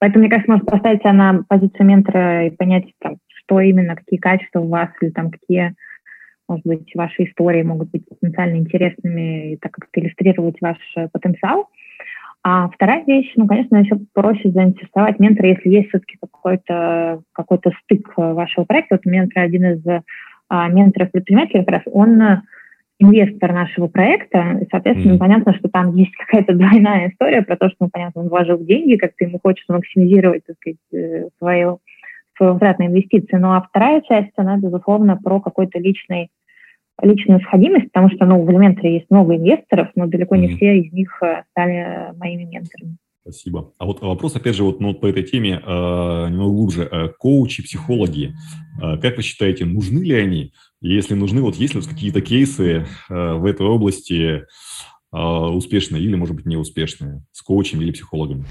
Поэтому, 0.00 0.22
мне 0.22 0.30
кажется, 0.30 0.50
можно 0.50 0.66
поставить 0.66 0.98
себя 0.98 1.12
на 1.12 1.44
позицию 1.48 1.86
ментора 1.86 2.48
и 2.48 2.50
понять, 2.50 2.86
там, 2.98 3.18
что 3.44 3.60
именно, 3.60 3.96
какие 3.96 4.18
качества 4.18 4.60
у 4.60 4.68
вас, 4.68 4.90
или 5.00 5.10
там 5.10 5.30
какие, 5.30 5.74
может 6.48 6.64
быть, 6.66 6.90
ваши 6.94 7.24
истории 7.24 7.62
могут 7.62 7.90
быть 7.90 8.08
потенциально 8.08 8.56
интересными 8.56 9.52
и 9.52 9.56
так 9.56 9.72
как-то 9.72 10.00
иллюстрировать 10.00 10.56
ваш 10.60 10.78
э, 10.96 11.08
потенциал. 11.12 11.68
А 12.44 12.68
вторая 12.68 13.04
вещь, 13.04 13.32
ну, 13.36 13.46
конечно, 13.46 13.76
еще 13.76 13.98
проще 14.12 14.50
заинтересовать 14.50 15.20
ментора, 15.20 15.50
если 15.50 15.70
есть 15.70 15.90
все-таки 15.90 16.18
какой-то 16.20 17.22
какой 17.32 17.58
стык 17.84 18.14
вашего 18.16 18.64
проекта. 18.64 18.96
Вот 18.96 19.06
ментор, 19.06 19.44
один 19.44 19.64
из 19.64 19.86
а, 20.48 20.68
менторов-предпринимателей, 20.68 21.60
как 21.64 21.74
раз 21.74 21.82
он 21.86 22.42
инвестор 23.02 23.52
нашего 23.52 23.88
проекта, 23.88 24.58
и, 24.60 24.66
соответственно, 24.70 25.14
mm-hmm. 25.14 25.18
понятно, 25.18 25.54
что 25.54 25.68
там 25.68 25.94
есть 25.94 26.12
какая-то 26.16 26.54
двойная 26.54 27.10
история 27.10 27.42
про 27.42 27.56
то, 27.56 27.68
что, 27.68 27.76
ну, 27.80 27.90
понятно, 27.92 28.22
он 28.22 28.28
вложил 28.28 28.58
деньги, 28.58 28.96
как-то 28.96 29.24
ему 29.24 29.38
хочется 29.42 29.72
максимизировать, 29.72 30.44
так 30.46 30.56
сказать, 30.56 30.78
э, 30.92 31.28
свою 32.42 32.52
возврат 32.52 32.78
на 32.78 32.86
инвестиции. 32.86 33.36
Ну 33.36 33.52
а 33.52 33.62
вторая 33.62 34.00
часть, 34.02 34.32
она, 34.36 34.56
безусловно, 34.56 35.16
про 35.16 35.40
какой-то 35.40 35.78
личный 35.78 36.30
личную 37.00 37.40
сходимость, 37.40 37.86
потому 37.86 38.10
что 38.10 38.26
ну, 38.26 38.44
в 38.44 38.50
Elementary 38.50 38.88
есть 38.88 39.06
много 39.10 39.36
инвесторов, 39.36 39.88
но 39.94 40.06
далеко 40.06 40.36
не 40.36 40.48
mm-hmm. 40.48 40.56
все 40.56 40.78
из 40.78 40.92
них 40.92 41.22
э, 41.22 41.42
стали 41.50 42.16
моими 42.16 42.44
менторами. 42.44 42.96
Спасибо. 43.22 43.72
А 43.78 43.86
вот 43.86 44.02
вопрос, 44.02 44.36
опять 44.36 44.54
же, 44.54 44.62
вот, 44.62 44.80
ну, 44.80 44.94
по 44.94 45.06
этой 45.06 45.22
теме 45.22 45.60
э, 45.64 46.28
немного 46.28 46.50
глубже. 46.50 46.88
Э, 46.90 47.08
коучи, 47.18 47.62
психологи, 47.62 48.34
э, 48.80 48.98
как 48.98 49.16
вы 49.16 49.22
считаете, 49.22 49.64
нужны 49.64 50.04
ли 50.04 50.14
они? 50.14 50.52
Если 50.80 51.14
нужны, 51.14 51.40
вот 51.40 51.56
есть 51.56 51.74
ли 51.74 51.80
вот 51.80 51.88
какие-то 51.88 52.20
кейсы 52.20 52.84
э, 53.08 53.32
в 53.34 53.46
этой 53.46 53.66
области 53.66 54.42
э, 55.12 55.16
успешные 55.16 56.02
или, 56.02 56.14
может 56.14 56.36
быть, 56.36 56.46
неуспешные 56.46 57.24
с 57.32 57.42
коучами 57.42 57.84
или 57.84 57.92
психологами? 57.92 58.44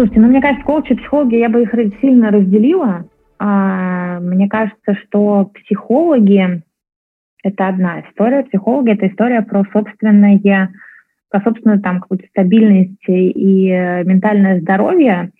Слушайте, 0.00 0.20
ну, 0.20 0.28
мне 0.28 0.40
кажется, 0.40 0.64
коучи, 0.64 0.94
психологи, 0.94 1.34
я 1.34 1.50
бы 1.50 1.60
их 1.62 1.74
сильно 2.00 2.30
разделила. 2.30 3.04
А, 3.38 4.18
мне 4.20 4.48
кажется, 4.48 4.94
что 4.94 5.50
психологи– 5.52 6.62
это 7.44 7.68
одна 7.68 8.00
история. 8.00 8.44
Психологи– 8.44 8.92
это 8.92 9.08
история 9.08 9.42
про 9.42 9.62
собственное, 9.74 10.72
про 11.28 11.42
собственную 11.42 11.82
там 11.82 12.00
какую-то 12.00 12.26
стабильность 12.28 13.06
и 13.08 13.68
э, 13.68 14.02
ментальное 14.04 14.62
здоровье. 14.62 15.32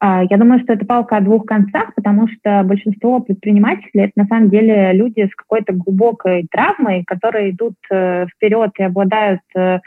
А, 0.00 0.22
я 0.28 0.36
думаю, 0.36 0.60
что 0.60 0.74
это 0.74 0.84
палка 0.84 1.16
о 1.16 1.22
двух 1.22 1.46
концах, 1.46 1.94
потому 1.94 2.28
что 2.28 2.62
большинство 2.64 3.20
предпринимателей– 3.20 3.90
это 4.04 4.12
на 4.16 4.26
самом 4.26 4.50
деле 4.50 4.92
люди 4.92 5.30
с 5.32 5.34
какой-то 5.34 5.72
глубокой 5.72 6.46
травмой, 6.50 7.04
которые 7.06 7.52
идут 7.52 7.76
э, 7.90 8.26
вперед 8.26 8.70
и 8.76 8.82
обладают 8.82 9.40
э, 9.56 9.78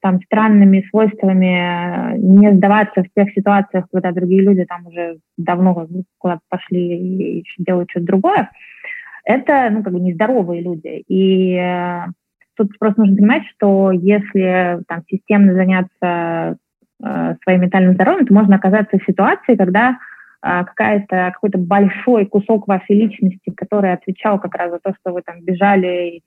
там 0.00 0.20
странными 0.22 0.86
свойствами 0.90 2.16
не 2.18 2.52
сдаваться 2.52 3.02
в 3.02 3.08
тех 3.14 3.32
ситуациях, 3.32 3.86
когда 3.92 4.12
другие 4.12 4.42
люди 4.42 4.64
там 4.64 4.86
уже 4.86 5.18
давно 5.36 5.86
куда-то 6.18 6.40
пошли 6.48 7.40
и 7.40 7.44
делают 7.58 7.90
что-то 7.90 8.06
другое, 8.06 8.50
это 9.24 9.68
ну, 9.70 9.82
как 9.82 9.92
бы 9.92 10.00
нездоровые 10.00 10.62
люди. 10.62 11.04
И 11.08 11.54
э, 11.54 12.06
тут 12.56 12.78
просто 12.78 13.00
нужно 13.00 13.16
понимать, 13.16 13.42
что 13.54 13.90
если 13.92 14.80
там 14.88 15.02
системно 15.08 15.54
заняться 15.54 16.56
э, 17.02 17.34
своим 17.42 17.60
ментальным 17.60 17.94
здоровьем, 17.94 18.26
то 18.26 18.34
можно 18.34 18.56
оказаться 18.56 18.98
в 18.98 19.04
ситуации, 19.04 19.56
когда 19.56 19.90
э, 20.42 20.64
какая-то, 20.64 21.32
какой-то 21.34 21.58
большой 21.58 22.26
кусок 22.26 22.66
вашей 22.66 22.96
личности, 22.96 23.52
который 23.54 23.92
отвечал 23.92 24.38
как 24.38 24.54
раз 24.54 24.70
за 24.70 24.78
то, 24.78 24.94
что 25.00 25.12
вы 25.12 25.22
там 25.22 25.42
бежали 25.42 26.22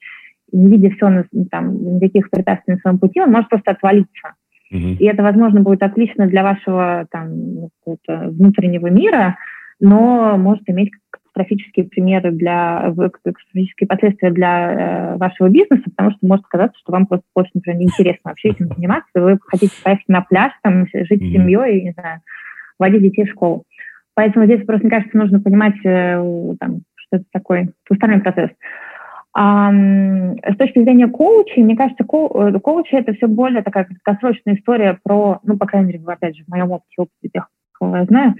не 0.53 0.69
видя 0.69 0.95
все, 0.95 1.09
ну, 1.09 1.45
там, 1.51 1.95
никаких 1.95 2.29
препятствий 2.29 2.75
на 2.75 2.79
своем 2.79 2.99
пути, 2.99 3.19
он 3.19 3.31
может 3.31 3.49
просто 3.49 3.71
отвалиться. 3.71 4.33
Mm-hmm. 4.73 4.97
И 4.97 5.05
это, 5.05 5.23
возможно, 5.23 5.61
будет 5.61 5.83
отлично 5.83 6.27
для 6.27 6.43
вашего 6.43 7.05
там, 7.11 7.69
внутреннего 8.07 8.87
мира, 8.87 9.37
но 9.79 10.37
может 10.37 10.63
иметь 10.67 10.91
катастрофические 11.09 11.85
примеры 11.85 12.31
для 12.31 12.93
катастрофические 12.95 13.87
последствия 13.87 14.31
для 14.31 14.71
э, 14.71 15.17
вашего 15.17 15.49
бизнеса, 15.49 15.83
потому 15.85 16.11
что 16.11 16.19
может 16.21 16.45
казаться, 16.45 16.79
что 16.79 16.91
вам 16.91 17.07
просто 17.07 17.25
очень, 17.33 17.51
например, 17.55 17.79
неинтересно 17.79 18.31
вообще 18.31 18.49
этим 18.49 18.67
заниматься, 18.75 19.09
вы 19.15 19.37
хотите 19.47 19.73
поехать 19.83 20.07
на 20.07 20.21
пляж, 20.21 20.51
там, 20.61 20.85
жить 20.87 21.11
mm-hmm. 21.11 21.29
с 21.29 21.33
семьей, 21.33 21.81
не 21.81 21.91
знаю, 21.91 22.21
водить 22.79 23.01
детей 23.01 23.25
в 23.25 23.31
школу. 23.31 23.63
Поэтому 24.15 24.45
здесь 24.45 24.63
просто, 24.65 24.85
мне 24.85 24.95
кажется, 24.95 25.17
нужно 25.17 25.41
понимать, 25.41 25.75
э, 25.83 26.53
там, 26.59 26.81
что 26.95 27.17
это 27.17 27.25
такой 27.31 27.69
двусторонний 27.87 28.21
процесс. 28.21 28.51
С 29.35 30.57
точки 30.57 30.83
зрения 30.83 31.07
коучей, 31.07 31.63
мне 31.63 31.75
кажется, 31.75 32.03
ко 32.03 32.27
э, 32.27 32.59
коучи 32.59 32.93
это 32.93 33.13
все 33.13 33.27
более 33.27 33.63
такая 33.63 33.85
краткосрочная 33.85 34.55
история 34.55 34.99
про, 35.01 35.39
ну, 35.43 35.57
по 35.57 35.65
крайней 35.65 35.87
мере, 35.87 36.03
опять 36.05 36.37
же, 36.37 36.43
в 36.43 36.49
моем 36.49 36.71
опыте, 36.71 36.93
опыте 36.97 37.29
тех, 37.33 37.47
кого 37.71 37.97
я 37.97 38.05
знаю, 38.05 38.35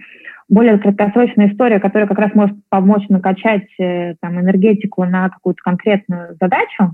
более 0.50 0.77
краткосрочная 0.77 1.51
история, 1.51 1.79
которая 1.79 2.07
как 2.07 2.19
раз 2.19 2.35
может 2.35 2.55
помочь 2.69 3.09
накачать 3.09 3.67
э, 3.79 4.13
там, 4.21 4.39
энергетику 4.39 5.03
на 5.05 5.29
какую-то 5.29 5.63
конкретную 5.63 6.38
задачу 6.39 6.93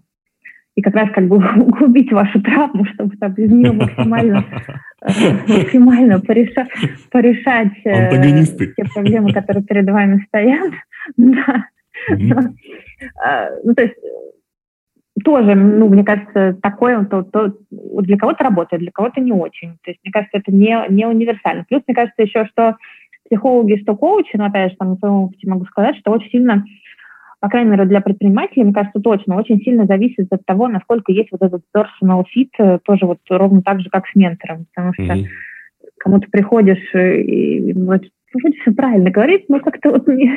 и 0.76 0.82
как 0.82 0.96
раз 0.96 1.10
как 1.12 1.28
бы 1.28 1.36
углубить 1.58 2.12
вашу 2.14 2.42
травму, 2.42 2.86
чтобы 2.86 3.18
там 3.18 3.34
из 3.34 3.52
нее 3.52 3.74
максимально, 3.74 4.46
э, 5.02 5.32
максимально 5.46 6.22
порешать, 6.22 6.70
порешать 7.12 7.74
те 7.84 8.86
проблемы, 8.94 9.34
которые 9.34 9.64
перед 9.64 9.90
вами 9.90 10.26
стоят. 10.28 10.74
Да. 11.18 11.66
А, 13.24 13.48
ну, 13.64 13.74
то 13.74 13.84
есть 13.84 13.96
тоже, 15.24 15.56
ну, 15.56 15.88
мне 15.90 16.04
кажется, 16.04 16.58
такое 16.62 17.04
то, 17.06 17.24
то 17.24 17.54
для 17.70 18.18
кого-то 18.18 18.44
работает, 18.44 18.82
для 18.82 18.92
кого-то 18.92 19.22
не 19.22 19.32
очень. 19.32 19.78
То 19.84 19.92
есть, 19.92 20.00
мне 20.04 20.12
кажется, 20.12 20.38
это 20.38 20.52
не, 20.52 20.78
не 20.90 21.06
универсально. 21.06 21.66
Плюс, 21.68 21.82
мне 21.88 21.96
кажется, 21.96 22.22
еще, 22.22 22.46
что 22.46 22.78
психологи, 23.26 23.82
что 23.82 23.96
коучи, 23.96 24.36
ну, 24.36 24.46
опять 24.46 24.72
же, 24.72 24.78
там, 24.78 24.90
на 24.90 24.96
своем 24.98 25.16
опыте 25.16 25.50
могу 25.50 25.66
сказать, 25.66 25.98
что 25.98 26.12
очень 26.12 26.30
сильно, 26.30 26.66
по 27.40 27.50
крайней 27.50 27.72
мере, 27.72 27.86
для 27.86 28.02
предпринимателей, 28.02 28.64
мне 28.64 28.74
кажется, 28.74 29.00
точно, 29.00 29.38
очень 29.38 29.60
сильно 29.62 29.86
зависит 29.86 30.28
от 30.32 30.46
того, 30.46 30.68
насколько 30.68 31.12
есть 31.12 31.30
вот 31.32 31.42
этот 31.42 31.64
personal 31.76 32.24
fit, 32.36 32.50
э, 32.58 32.80
тоже 32.84 33.06
вот 33.06 33.20
ровно 33.30 33.62
так 33.62 33.82
же, 33.82 33.90
как 33.90 34.08
с 34.08 34.16
ментором. 34.16 34.66
Потому 34.74 34.94
что 34.94 35.04
mm-hmm. 35.04 35.26
кому-то 36.00 36.28
приходишь 36.32 36.94
и, 36.94 37.70
и 37.70 37.74
вот, 37.74 38.04
вроде 38.34 38.60
все 38.62 38.72
правильно 38.72 39.12
говорит, 39.12 39.46
но 39.48 39.60
как-то 39.60 39.92
вот 39.92 40.08
не, 40.08 40.32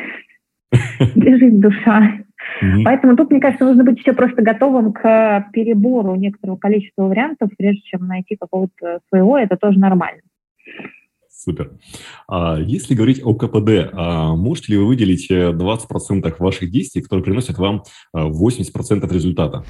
лежит 1.14 1.61
душа. 1.61 2.23
Mm-hmm. 2.62 2.83
Поэтому 2.85 3.17
тут, 3.17 3.31
мне 3.31 3.41
кажется, 3.41 3.64
нужно 3.64 3.85
быть 3.85 3.99
еще 3.99 4.12
просто 4.12 4.43
готовым 4.43 4.93
к 4.93 5.47
перебору 5.52 6.14
некоторого 6.14 6.57
количества 6.57 7.05
вариантов, 7.05 7.50
прежде 7.57 7.83
чем 7.83 8.07
найти 8.07 8.37
какого-то 8.37 9.00
своего, 9.09 9.38
это 9.38 9.57
тоже 9.57 9.79
нормально. 9.79 10.23
Супер. 11.45 11.73
А 12.29 12.57
если 12.61 12.95
говорить 12.95 13.21
о 13.25 13.35
КПД, 13.35 13.91
а 13.93 14.37
можете 14.37 14.73
ли 14.73 14.79
вы 14.79 14.87
выделить 14.87 15.29
20% 15.29 16.25
э, 16.25 16.33
ваших 16.38 16.71
действий, 16.71 17.02
которые 17.02 17.25
приносят 17.25 17.59
вам 17.59 17.83
80% 18.14 18.31
э, 19.02 19.12
результата? 19.12 19.64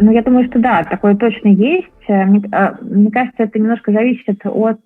Ну, 0.00 0.12
я 0.12 0.22
думаю, 0.22 0.46
что 0.48 0.58
да, 0.58 0.84
такое 0.84 1.16
точно 1.16 1.48
есть. 1.48 1.88
Мне, 2.08 2.42
э, 2.52 2.74
мне 2.82 3.10
кажется, 3.10 3.44
это 3.44 3.58
немножко 3.58 3.90
зависит 3.90 4.44
от 4.44 4.80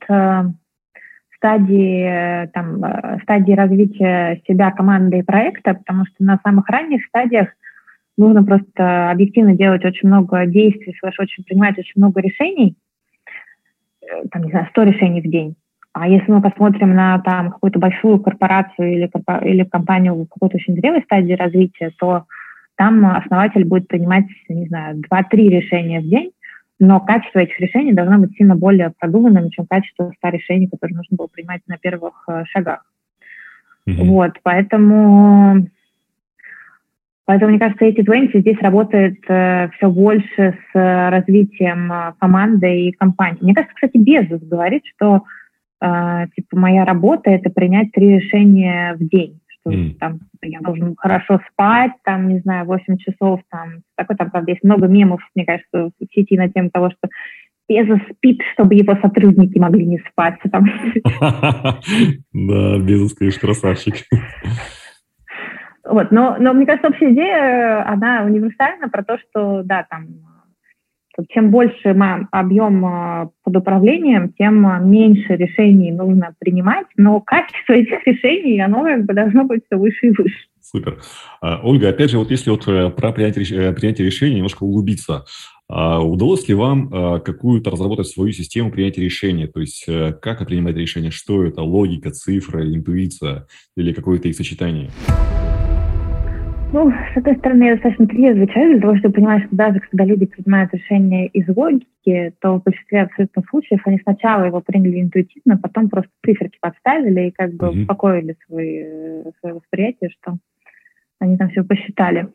стадии, 1.43 2.05
э, 2.05 2.47
там, 2.53 2.85
э, 2.85 3.19
стадии 3.25 3.53
развития 3.53 4.41
себя, 4.47 4.71
команды 4.71 5.19
и 5.19 5.23
проекта, 5.23 5.75
потому 5.75 6.07
что 6.07 6.23
на 6.23 6.39
самых 6.45 6.69
ранних 6.69 7.05
стадиях 7.07 7.49
нужно 8.17 8.45
просто 8.45 9.11
объективно 9.11 9.57
делать 9.57 9.85
очень 9.85 10.09
много 10.09 10.47
действий, 10.47 10.95
слэш 11.01 11.19
очень 11.19 11.43
принимать 11.43 11.77
очень 11.77 11.95
много 11.97 12.21
решений, 12.21 12.77
э, 14.03 14.29
там, 14.31 14.45
не 14.45 14.51
знаю, 14.51 14.69
100 14.71 14.83
решений 14.85 15.21
в 15.21 15.29
день. 15.29 15.57
А 15.93 16.09
если 16.09 16.31
мы 16.31 16.41
посмотрим 16.41 16.95
на 16.95 17.19
там 17.19 17.51
какую-то 17.51 17.81
большую 17.81 18.21
корпорацию 18.21 18.93
или, 18.93 19.11
или 19.43 19.65
компанию 19.65 20.15
в 20.15 20.29
какой-то 20.29 20.57
очень 20.57 20.77
зрелой 20.77 21.03
стадии 21.03 21.33
развития, 21.33 21.91
то 21.99 22.25
там 22.77 23.05
основатель 23.05 23.65
будет 23.65 23.89
принимать, 23.89 24.27
не 24.49 24.67
знаю, 24.69 25.03
2-3 25.13 25.49
решения 25.49 26.01
в 26.01 26.05
день, 26.05 26.31
но 26.83 26.99
качество 26.99 27.39
этих 27.39 27.61
решений 27.61 27.93
должно 27.93 28.19
быть 28.19 28.37
сильно 28.37 28.57
более 28.57 28.93
продуманным, 28.99 29.51
чем 29.51 29.67
качество 29.67 30.13
100 30.17 30.29
решений, 30.31 30.67
которые 30.67 30.97
нужно 30.97 31.17
было 31.17 31.29
принимать 31.29 31.61
на 31.69 31.79
первых 31.79 32.25
э, 32.29 32.43
шагах. 32.47 32.85
Mm-hmm. 33.89 34.05
Вот, 34.07 34.33
поэтому, 34.43 35.69
поэтому, 37.25 37.51
мне 37.51 37.61
кажется, 37.61 37.85
эти 37.85 38.01
20 38.01 38.41
здесь 38.41 38.59
работает 38.61 39.21
э, 39.29 39.69
все 39.77 39.91
больше 39.91 40.59
с 40.73 40.75
развитием 40.75 41.93
э, 41.93 42.15
команды 42.19 42.89
и 42.89 42.91
компании. 42.91 43.39
Мне 43.43 43.55
кажется, 43.55 43.77
кстати, 43.77 43.99
Безус 43.99 44.43
говорит, 44.43 44.83
что 44.97 45.23
э, 45.81 46.27
типа 46.35 46.59
моя 46.59 46.85
работа— 46.85 47.31
это 47.33 47.49
принять 47.49 47.93
три 47.93 48.19
решения 48.19 48.95
в 48.95 49.07
день 49.07 49.39
что 49.63 49.75
mm. 49.75 49.95
там 49.95 50.21
я 50.43 50.61
должен 50.61 50.95
хорошо 50.97 51.41
спать, 51.51 51.93
там, 52.05 52.29
не 52.29 52.41
знаю, 52.41 52.67
8 52.67 52.97
часов, 52.99 53.41
там, 53.51 53.83
такой, 53.97 54.17
там, 54.17 54.31
правда, 54.31 54.51
есть 54.51 54.65
много 54.65 54.87
мемов, 54.87 55.21
мне 55.35 55.45
кажется, 55.45 55.91
в 55.99 56.15
сети 56.15 56.37
на 56.37 56.49
тему 56.49 56.71
того, 56.71 56.91
что 56.91 57.09
Безос 57.69 58.01
спит, 58.13 58.41
чтобы 58.53 58.75
его 58.75 58.97
сотрудники 59.01 59.59
могли 59.59 59.87
не 59.87 59.99
спать. 60.11 60.39
Да, 62.33 62.79
Безос, 62.79 63.15
конечно, 63.15 63.41
красавчик. 63.41 63.95
Вот, 65.85 66.11
но, 66.11 66.37
но 66.39 66.53
мне 66.53 66.67
кажется, 66.67 66.89
общая 66.89 67.13
идея, 67.13 67.89
она 67.89 68.23
универсальна 68.25 68.89
про 68.89 69.03
то, 69.03 69.19
что, 69.19 69.63
да, 69.63 69.85
там, 69.89 70.07
чем 71.31 71.51
больше 71.51 71.97
объем 72.31 72.85
а, 72.85 73.31
под 73.45 73.57
управлением, 73.57 74.33
тем 74.33 74.91
меньше 74.91 75.37
решений 75.37 75.93
нужно 75.93 76.35
принимать, 76.39 76.87
но 76.97 77.21
качество 77.21 77.73
этих 77.73 78.07
решений, 78.07 78.61
оно 78.61 78.83
как 78.83 79.05
бы 79.05 79.15
должно 79.15 79.45
быть 79.45 79.63
все 79.67 79.79
выше 79.79 80.07
и 80.07 80.11
выше. 80.11 80.47
Супер. 80.61 80.99
А, 81.41 81.61
Ольга, 81.63 81.91
опять 81.91 82.11
же, 82.11 82.19
вот 82.19 82.31
если 82.31 82.51
вот 82.51 82.67
э, 82.69 82.91
про 82.91 83.13
принятие, 83.13 83.45
э, 83.45 83.73
принятие 83.73 84.07
решений 84.07 84.37
немножко 84.37 84.63
углубиться, 84.63 85.25
а, 85.69 86.01
удалось 86.01 86.49
ли 86.49 86.55
вам 86.55 86.91
какую-то 87.23 87.71
разработать 87.71 88.07
свою 88.07 88.33
систему 88.33 88.71
принятия 88.71 89.03
решений? 89.03 89.47
То 89.47 89.61
есть 89.61 89.85
э, 89.89 90.13
как 90.13 90.47
принимать 90.47 90.77
решения, 90.77 91.11
что 91.11 91.45
это, 91.45 91.63
логика, 91.63 92.11
цифра, 92.11 92.63
интуиция 92.63 93.47
или 93.77 93.93
какое-то 93.93 94.29
их 94.29 94.37
сочетание? 94.37 94.91
Ну, 96.73 96.91
с 96.91 97.17
одной 97.19 97.37
стороны, 97.37 97.65
я 97.65 97.75
достаточно 97.75 98.07
трезвый 98.07 98.49
человек 98.49 98.73
для 98.73 98.81
того, 98.81 98.97
чтобы 98.97 99.15
понимать, 99.15 99.45
что 99.45 99.57
даже 99.57 99.81
когда 99.81 100.07
люди 100.07 100.25
принимают 100.25 100.73
решение 100.73 101.27
из 101.27 101.47
логики, 101.55 102.33
то 102.41 102.55
в 102.55 102.63
большинстве 102.63 103.03
абсолютно 103.03 103.43
случаев 103.51 103.83
они 103.85 103.99
сначала 104.03 104.45
его 104.45 104.63
приняли 104.63 105.03
интуитивно, 105.03 105.59
потом 105.59 105.91
просто 105.91 106.11
циферки 106.25 106.57
подставили 106.63 107.29
и 107.29 107.31
как 107.31 107.53
бы 107.53 107.67
mm-hmm. 107.67 107.81
успокоили 107.83 108.37
свои, 108.47 108.85
свое 109.41 109.55
восприятие, 109.57 110.11
что 110.11 110.39
они 111.21 111.37
там 111.37 111.51
все 111.51 111.63
посчитали. 111.63 112.29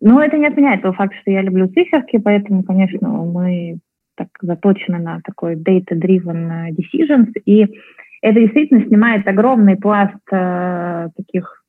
Но 0.00 0.20
это 0.20 0.36
не 0.36 0.46
отменяет 0.46 0.82
того 0.82 0.94
факта, 0.94 1.16
что 1.20 1.30
я 1.30 1.42
люблю 1.42 1.68
циферки, 1.68 2.18
поэтому, 2.18 2.64
конечно, 2.64 3.08
мы 3.08 3.78
так 4.16 4.28
заточены 4.42 4.98
на 4.98 5.20
такой 5.24 5.54
data-driven 5.54 6.70
decisions, 6.70 7.30
и 7.44 7.66
это 8.20 8.40
действительно 8.40 8.84
снимает 8.84 9.28
огромный 9.28 9.76
пласт 9.76 10.16
э, 10.32 11.08
таких 11.16 11.62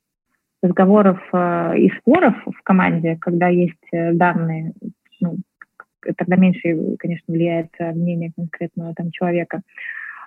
разговоров 0.62 1.20
э, 1.32 1.78
и 1.78 1.90
споров 1.98 2.34
в 2.46 2.62
команде, 2.62 3.16
когда 3.20 3.48
есть 3.48 3.76
э, 3.92 4.12
данные, 4.12 4.72
ну, 5.20 5.36
тогда 6.16 6.36
меньше, 6.36 6.96
конечно, 6.98 7.32
влияет 7.32 7.68
э, 7.78 7.92
мнение 7.92 8.32
конкретного 8.34 8.94
там 8.94 9.10
человека. 9.10 9.60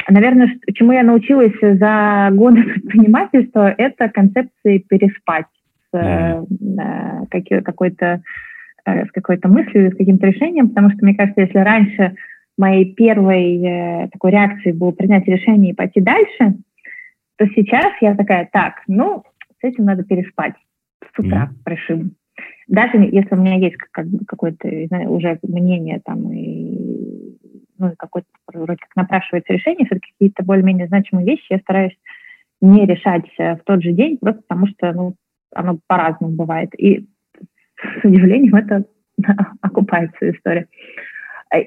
Наверное, 0.10 0.58
чему 0.74 0.94
я 0.94 1.04
научилась 1.04 1.54
за 1.62 2.30
годы 2.32 2.64
предпринимательства, 2.74 3.74
это 3.78 4.10
концепции 4.10 4.80
переспать 4.80 5.46
с 5.94 6.46
какой-то 7.64 8.22
с 8.86 9.12
какой-то 9.12 9.50
мыслью, 9.50 9.92
с 9.92 9.98
каким-то 9.98 10.26
решением, 10.28 10.70
потому 10.70 10.90
что, 10.90 11.04
мне 11.04 11.14
кажется, 11.16 11.42
если 11.42 11.60
раньше 11.60 12.16
моей 12.58 12.96
первой 12.96 14.08
такой 14.12 14.32
реакцией 14.32 14.74
было 14.74 14.92
принять 14.92 15.28
решение 15.28 15.74
и 15.74 15.76
пойти 15.76 16.00
дальше, 16.00 16.56
то 17.36 17.46
сейчас 17.48 17.92
я 18.00 18.16
такая, 18.16 18.48
так, 18.52 18.82
ну, 18.88 19.24
с 19.62 19.64
этим 19.64 19.86
надо 19.86 20.04
переспать 20.04 20.56
с 21.14 21.20
утра 21.20 21.52
mm-hmm. 21.52 21.72
решим. 21.72 22.16
Даже 22.68 22.98
если 22.98 23.36
у 23.36 23.40
меня 23.40 23.58
есть 23.58 23.78
как, 23.78 24.08
какое-то 24.28 24.70
знаю, 24.88 25.12
уже 25.12 25.40
мнение 25.44 26.02
там 26.04 26.32
и 26.32 27.38
ну, 27.78 27.94
какое-то 27.98 28.28
вроде 28.54 28.78
как 28.78 28.96
напрашивается 28.96 29.54
решение, 29.54 29.86
все-таки 29.86 30.12
какие-то 30.12 30.44
более-менее 30.44 30.88
значимые 30.88 31.26
вещи 31.26 31.48
я 31.50 31.60
стараюсь 31.60 31.98
не 32.62 32.86
решать 32.86 33.26
э, 33.40 33.56
в 33.56 33.64
тот 33.64 33.82
же 33.82 33.92
день, 33.92 34.18
просто 34.18 34.42
потому 34.48 34.68
что 34.68 34.94
ну, 34.94 35.16
оно 35.54 35.80
по-разному 35.88 36.34
бывает. 36.36 36.70
И 36.78 37.08
с 38.02 38.04
удивлением 38.04 38.56
это 38.56 38.86
окупается 39.62 40.30
история. 40.30 40.68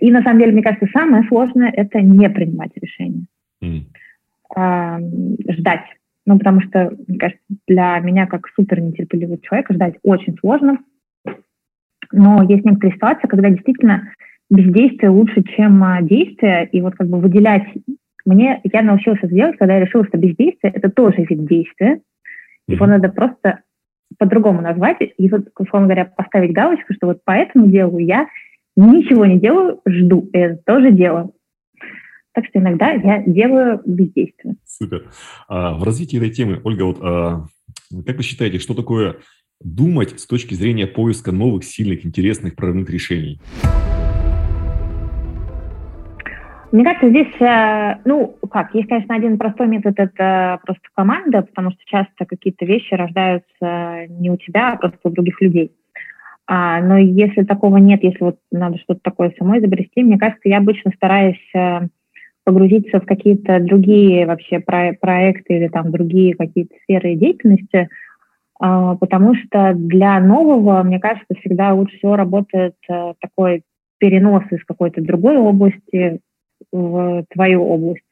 И 0.01 0.11
на 0.11 0.23
самом 0.23 0.39
деле, 0.39 0.53
мне 0.53 0.63
кажется, 0.63 0.87
самое 0.93 1.25
сложное— 1.25 1.71
это 1.77 2.01
не 2.01 2.29
принимать 2.31 2.71
решение. 2.77 3.27
Mm. 3.63 3.83
А, 4.57 4.99
ждать. 5.51 5.85
Ну, 6.27 6.39
потому 6.39 6.61
что, 6.63 6.93
мне 7.07 7.19
кажется, 7.19 7.43
для 7.69 7.99
меня, 8.01 8.27
как 8.27 8.49
супер 8.55 8.81
нетерпеливого 8.81 9.39
человека, 9.41 9.75
ждать 9.75 9.97
очень 10.03 10.37
сложно. 10.39 10.79
Но 12.13 12.43
есть 12.43 12.65
некоторые 12.65 12.95
ситуации, 12.95 13.29
когда 13.29 13.51
действительно 13.51 14.11
бездействие 14.51 15.11
лучше, 15.11 15.43
чем 15.43 15.83
а, 15.83 16.01
действие. 16.01 16.69
И 16.73 16.81
вот 16.81 16.95
как 16.95 17.09
бы 17.09 17.19
выделять... 17.19 17.65
Мне, 18.25 18.61
я 18.65 18.81
научилась 18.81 19.19
это 19.23 19.35
делать, 19.35 19.59
когда 19.59 19.75
я 19.75 19.85
решила, 19.85 20.07
что 20.07 20.17
бездействие— 20.17 20.73
это 20.75 20.91
тоже 20.91 21.27
вид 21.29 21.45
действия. 21.45 22.01
Его 22.67 22.87
mm-hmm. 22.87 22.89
надо 22.89 23.09
просто 23.11 23.61
по-другому 24.19 24.63
назвать. 24.63 24.97
И 25.01 25.29
вот, 25.29 25.49
условно 25.59 25.89
говоря, 25.89 26.07
поставить 26.07 26.53
галочку, 26.53 26.95
что 26.95 27.09
вот 27.09 27.23
по 27.25 27.33
этому 27.33 27.67
делу 27.67 27.99
я 27.99 28.29
ничего 28.77 29.27
не 29.27 29.39
делаю, 29.39 29.81
жду. 29.87 30.29
И 30.33 30.39
это 30.39 30.63
тоже 30.65 30.91
дело. 30.91 31.33
Так 32.35 32.47
что 32.47 32.59
иногда 32.59 32.91
я 32.91 33.23
делаю 33.25 33.81
бездействие. 33.87 34.57
Супер. 34.67 35.05
А, 35.49 35.75
в 35.75 35.85
развитии 35.85 36.17
этой 36.17 36.31
темы, 36.31 36.61
Ольга, 36.65 36.83
вот 36.83 36.99
а, 37.01 37.45
как 38.05 38.17
вы 38.17 38.23
считаете, 38.25 38.59
что 38.59 38.75
такое 38.75 39.17
думать 39.61 40.19
с 40.19 40.27
точки 40.27 40.55
зрения 40.55 40.89
поиска 40.89 41.31
новых, 41.31 41.65
сильных, 41.65 42.05
интересных, 42.05 42.57
прорывных 42.57 42.91
решений? 42.91 43.41
Мне 46.73 46.83
кажется, 46.83 47.09
здесь, 47.09 47.41
э, 47.41 48.01
ну, 48.05 48.37
как, 48.51 48.75
есть, 48.75 48.89
конечно, 48.89 49.15
один 49.15 49.39
простой 49.39 49.69
метод, 49.69 49.95
это 49.97 50.59
просто 50.65 50.83
команда, 50.93 51.43
потому 51.43 51.71
что 51.71 51.79
часто 51.87 52.27
какие-то 52.27 52.65
вещи 52.65 52.95
рождаются 52.95 54.07
не 54.09 54.29
у 54.29 54.37
тебя, 54.37 54.73
а 54.73 54.77
просто 54.77 54.99
у 55.05 55.11
других 55.11 55.41
людей. 55.41 55.71
А, 56.49 56.81
но 56.83 56.99
если 56.99 57.45
такого 57.45 57.77
нет, 57.77 58.03
если 58.03 58.25
вот 58.25 58.41
надо 58.51 58.79
что-то 58.79 58.99
такое 59.05 59.33
самой 59.39 59.61
изобрести, 59.61 60.03
мне 60.03 60.19
кажется, 60.19 60.49
я 60.49 60.59
обычно 60.59 60.91
стараюсь 60.97 61.39
э, 61.55 61.83
погрузиться 62.45 63.01
в 63.01 63.07
какие-то 63.07 63.59
другие 63.61 64.27
вообще 64.27 64.61
про 64.61 64.93
проекты 65.01 65.57
или 65.57 65.69
там 65.69 65.91
другие 65.91 66.35
какие-то 66.35 66.75
сферы 66.85 67.15
деятельности, 67.15 67.89
а, 68.61 68.95
потому 68.97 69.35
что 69.35 69.73
для 69.75 70.21
нового, 70.21 70.83
мне 70.83 71.01
кажется, 71.01 71.35
всегда 71.41 71.73
лучше 71.73 71.97
всего 71.97 72.17
работает 72.17 72.75
э, 72.89 73.15
такой 73.21 73.63
перенос 73.99 74.45
из 74.51 74.65
какой-то 74.65 75.03
другой 75.03 75.37
области 75.37 76.21
в 76.71 77.25
твою 77.31 77.65
область. 77.65 78.05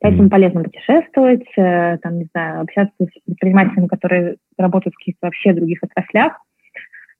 Поэтому 0.00 0.28
полезно 0.28 0.62
путешествовать, 0.62 1.46
э, 1.56 1.98
там, 1.98 2.18
не 2.18 2.28
знаю, 2.32 2.62
общаться 2.62 2.94
с 3.00 3.24
предпринимателями, 3.24 3.86
которые 3.86 4.36
работают 4.58 4.94
в 4.94 4.98
каких-то 4.98 5.26
вообще 5.26 5.52
других 5.52 5.78
отраслях. 5.82 6.40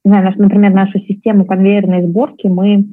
Не 0.05 0.11
знаю, 0.11 0.25
наш, 0.27 0.37
например, 0.37 0.73
нашу 0.73 0.99
систему 1.01 1.47
конвейерной 1.47 2.03
сборки 2.03 2.47
мы 2.47 2.85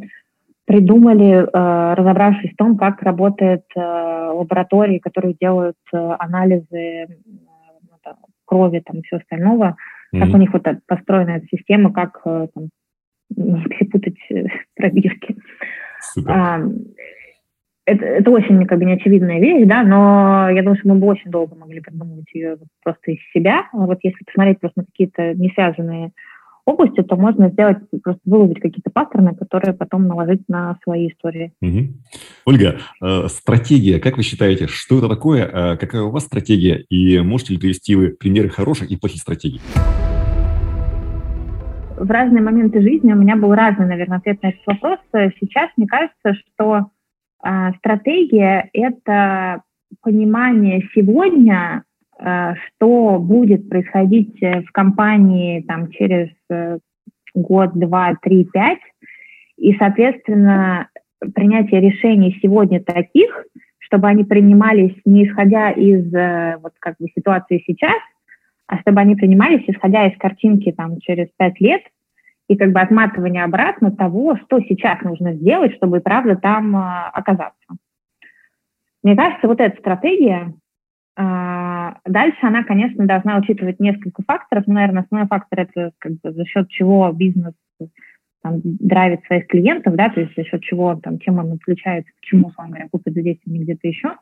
придумали, 0.71 1.43
э, 1.43 1.93
разобравшись 1.95 2.53
в 2.53 2.55
том, 2.55 2.77
как 2.77 3.01
работает 3.01 3.63
э, 3.75 3.79
лаборатории, 3.81 4.99
которые 4.99 5.35
делают 5.39 5.75
э, 5.93 5.97
анализы 6.17 7.07
ну, 7.25 8.13
крови 8.45 8.79
там, 8.79 9.01
все 9.01 9.17
остального, 9.17 9.75
mm-hmm. 10.13 10.19
как 10.21 10.33
у 10.33 10.37
них 10.37 10.53
вот 10.53 10.65
построена 10.87 11.31
эта 11.31 11.47
система, 11.51 11.91
как 11.91 12.21
там, 12.23 12.69
не 13.35 13.63
перепутать 13.65 14.17
пробирки. 14.77 15.35
А, 16.25 16.61
это, 17.85 18.05
это 18.05 18.31
очень 18.31 18.65
как 18.65 18.79
бы 18.79 18.85
неочевидная 18.85 19.41
вещь, 19.41 19.67
да, 19.67 19.83
но 19.83 20.49
я 20.51 20.61
думаю, 20.61 20.77
что 20.77 20.87
мы 20.87 20.95
бы 20.95 21.07
очень 21.07 21.31
долго 21.31 21.55
могли 21.55 21.81
придумывать 21.81 22.33
ее 22.33 22.57
просто 22.81 23.11
из 23.11 23.19
себя. 23.33 23.65
Вот 23.73 23.99
если 24.03 24.23
посмотреть 24.23 24.61
просто 24.61 24.81
на 24.81 24.85
какие-то 24.85 25.33
не 25.33 25.49
связанные 25.49 26.11
области, 26.65 27.01
то 27.01 27.15
можно 27.15 27.49
сделать, 27.49 27.77
просто 28.03 28.21
выловить 28.25 28.59
какие-то 28.59 28.89
паттерны, 28.91 29.35
которые 29.35 29.73
потом 29.73 30.07
наложить 30.07 30.47
на 30.47 30.77
свои 30.83 31.09
истории. 31.09 31.53
Угу. 31.61 31.93
Ольга, 32.45 32.77
э, 33.01 33.27
стратегия, 33.27 33.99
как 33.99 34.17
вы 34.17 34.23
считаете, 34.23 34.67
что 34.67 34.99
это 34.99 35.09
такое, 35.09 35.45
э, 35.45 35.77
какая 35.77 36.03
у 36.03 36.11
вас 36.11 36.25
стратегия, 36.25 36.83
и 36.89 37.19
можете 37.19 37.53
ли 37.53 37.59
привести 37.59 37.95
вы 37.95 38.09
примеры 38.09 38.49
хороших 38.49 38.91
и 38.91 38.97
плохих 38.97 39.21
стратегий? 39.21 39.61
В 41.97 42.09
разные 42.09 42.41
моменты 42.41 42.81
жизни 42.81 43.13
у 43.13 43.15
меня 43.15 43.35
был 43.35 43.53
разный, 43.53 43.85
наверное, 43.85 44.17
ответ 44.17 44.41
на 44.41 44.49
этот 44.49 44.65
вопрос. 44.65 44.99
Сейчас 45.39 45.69
мне 45.77 45.85
кажется, 45.85 46.33
что 46.33 46.87
э, 47.43 47.71
стратегия— 47.77 48.69
это 48.73 49.61
понимание 50.01 50.87
сегодня, 50.95 51.83
что 52.17 53.19
будет 53.19 53.67
происходить 53.69 54.39
в 54.39 54.71
компании 54.71 55.61
там, 55.61 55.89
через 55.91 56.29
э, 56.49 56.77
год, 57.33 57.71
два, 57.73 58.15
три, 58.21 58.45
пять, 58.45 58.79
и, 59.57 59.75
соответственно, 59.75 60.89
принятие 61.33 61.81
решений 61.81 62.37
сегодня 62.41 62.83
таких, 62.83 63.45
чтобы 63.79 64.07
они 64.07 64.23
принимались 64.23 64.95
не 65.05 65.27
исходя 65.27 65.71
из 65.71 66.13
э, 66.13 66.57
вот 66.61 66.73
как 66.79 66.95
бы 66.99 67.07
ситуации 67.15 67.63
сейчас, 67.67 67.97
а 68.67 68.79
чтобы 68.79 69.01
они 69.01 69.15
принимались 69.15 69.63
исходя 69.67 70.07
из 70.07 70.17
картинки 70.17 70.71
там 70.71 70.99
через 70.99 71.27
пять 71.37 71.59
лет 71.59 71.81
и 72.47 72.55
как 72.55 72.71
бы 72.71 72.79
отматывание 72.79 73.43
обратно 73.43 73.91
того, 73.91 74.37
что 74.37 74.61
сейчас 74.61 75.01
нужно 75.01 75.33
сделать, 75.33 75.75
чтобы 75.75 75.99
правда 75.99 76.35
там 76.35 76.75
э, 76.75 77.09
оказаться. 77.13 77.75
Мне 79.03 79.15
кажется, 79.15 79.47
вот 79.47 79.59
эта 79.59 79.77
стратегия, 79.79 80.53
э, 81.17 81.21
дальше 82.05 82.39
она, 82.41 82.63
конечно, 82.63 83.05
должна 83.05 83.37
учитывать 83.37 83.79
несколько 83.79 84.23
факторов. 84.23 84.65
Но, 84.67 84.75
наверное, 84.75 85.03
основной 85.03 85.27
фактор 85.27 85.61
это 85.61 85.91
как 85.97 86.13
бы 86.21 86.31
за 86.31 86.45
счет 86.45 86.69
чего 86.69 87.11
бизнес 87.11 87.53
там, 88.41 88.59
драйвит 88.63 89.23
своих 89.25 89.47
клиентов, 89.47 89.95
да, 89.95 90.09
то 90.09 90.19
есть 90.19 90.35
за 90.35 90.43
счет 90.43 90.61
чего, 90.61 90.95
там, 90.95 91.19
чем 91.19 91.37
он 91.37 91.53
отличается, 91.53 92.11
почему, 92.19 92.47
условно 92.47 92.73
говоря, 92.73 92.89
купит 92.89 93.13
здесь, 93.13 93.37
а 93.45 93.49
не 93.49 93.59
где-то 93.59 93.87
еще. 93.87 94.15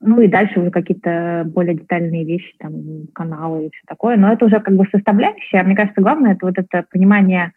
Ну 0.00 0.20
и 0.20 0.28
дальше 0.28 0.60
уже 0.60 0.70
какие-то 0.70 1.42
более 1.46 1.74
детальные 1.74 2.24
вещи, 2.24 2.54
там, 2.58 3.08
каналы 3.12 3.66
и 3.66 3.70
все 3.70 3.82
такое. 3.86 4.16
Но 4.16 4.32
это 4.32 4.44
уже 4.44 4.60
как 4.60 4.76
бы 4.76 4.86
составляющая. 4.92 5.64
Мне 5.64 5.74
кажется, 5.74 6.00
главное 6.00 6.34
это 6.34 6.46
вот 6.46 6.56
это 6.56 6.84
понимание 6.88 7.52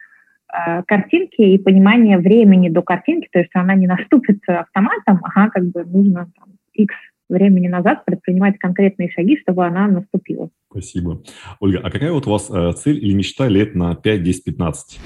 э, 0.52 0.82
картинки 0.88 1.42
и 1.42 1.60
понимание 1.60 2.18
времени 2.18 2.70
до 2.70 2.82
картинки, 2.82 3.30
то 3.32 3.40
есть 3.40 3.52
она 3.54 3.76
не 3.76 3.86
наступит 3.86 4.40
автоматом, 4.48 5.20
ага, 5.22 5.52
как 5.52 5.66
бы 5.66 5.84
нужно 5.86 6.32
там, 6.36 6.50
X 6.74 6.96
времени 7.32 7.68
назад 7.68 8.06
предпринимать 8.06 8.58
конкретные 8.60 9.10
шаги, 9.10 9.40
чтобы 9.42 9.66
она 9.66 9.88
наступила. 9.88 10.50
Спасибо. 10.70 11.22
Ольга, 11.60 11.80
а 11.84 11.90
какая 11.90 12.12
вот 12.12 12.28
у 12.28 12.32
вас 12.32 12.50
э, 12.50 12.72
цель 12.74 12.98
или 13.04 13.14
мечта 13.14 13.48
лет 13.48 13.76
на 13.76 13.96
5, 13.96 14.24
10, 14.24 14.44
15? 14.46 15.00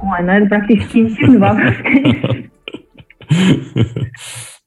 Ой, 0.00 0.22
ну 0.22 0.32
это 0.32 0.46
практически 0.46 0.98
интимный 0.98 1.38
вопрос, 1.38 1.74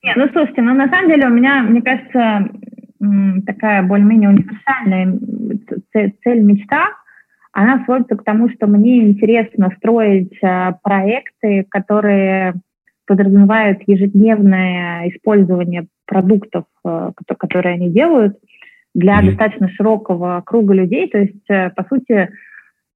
Не, 0.04 0.13
ну 0.15 0.28
слушайте, 0.32 0.62
ну 0.62 0.73
на 0.73 0.89
самом 0.89 1.10
деле 1.10 1.28
у 1.28 1.32
меня, 1.32 1.63
мне 1.63 1.82
кажется, 1.82 2.50
такая 3.45 3.84
более-менее 3.84 4.30
универсальная 4.30 5.19
цель, 6.23 6.41
мечта, 6.41 6.88
она 7.52 7.84
сводится 7.86 8.15
к 8.15 8.23
тому, 8.23 8.50
что 8.50 8.67
мне 8.67 9.10
интересно 9.10 9.73
строить 9.78 10.38
э, 10.43 10.73
проекты, 10.84 11.65
которые 11.69 12.54
подразумевают 13.07 13.79
ежедневное 13.87 15.09
использование 15.09 15.87
продуктов, 16.05 16.65
э, 16.85 17.11
которые 17.39 17.75
они 17.75 17.89
делают, 17.89 18.37
для 18.93 19.19
mm-hmm. 19.19 19.25
достаточно 19.25 19.69
широкого 19.69 20.43
круга 20.45 20.73
людей. 20.73 21.09
То 21.09 21.19
есть, 21.19 21.49
э, 21.49 21.69
по 21.71 21.83
сути, 21.85 22.29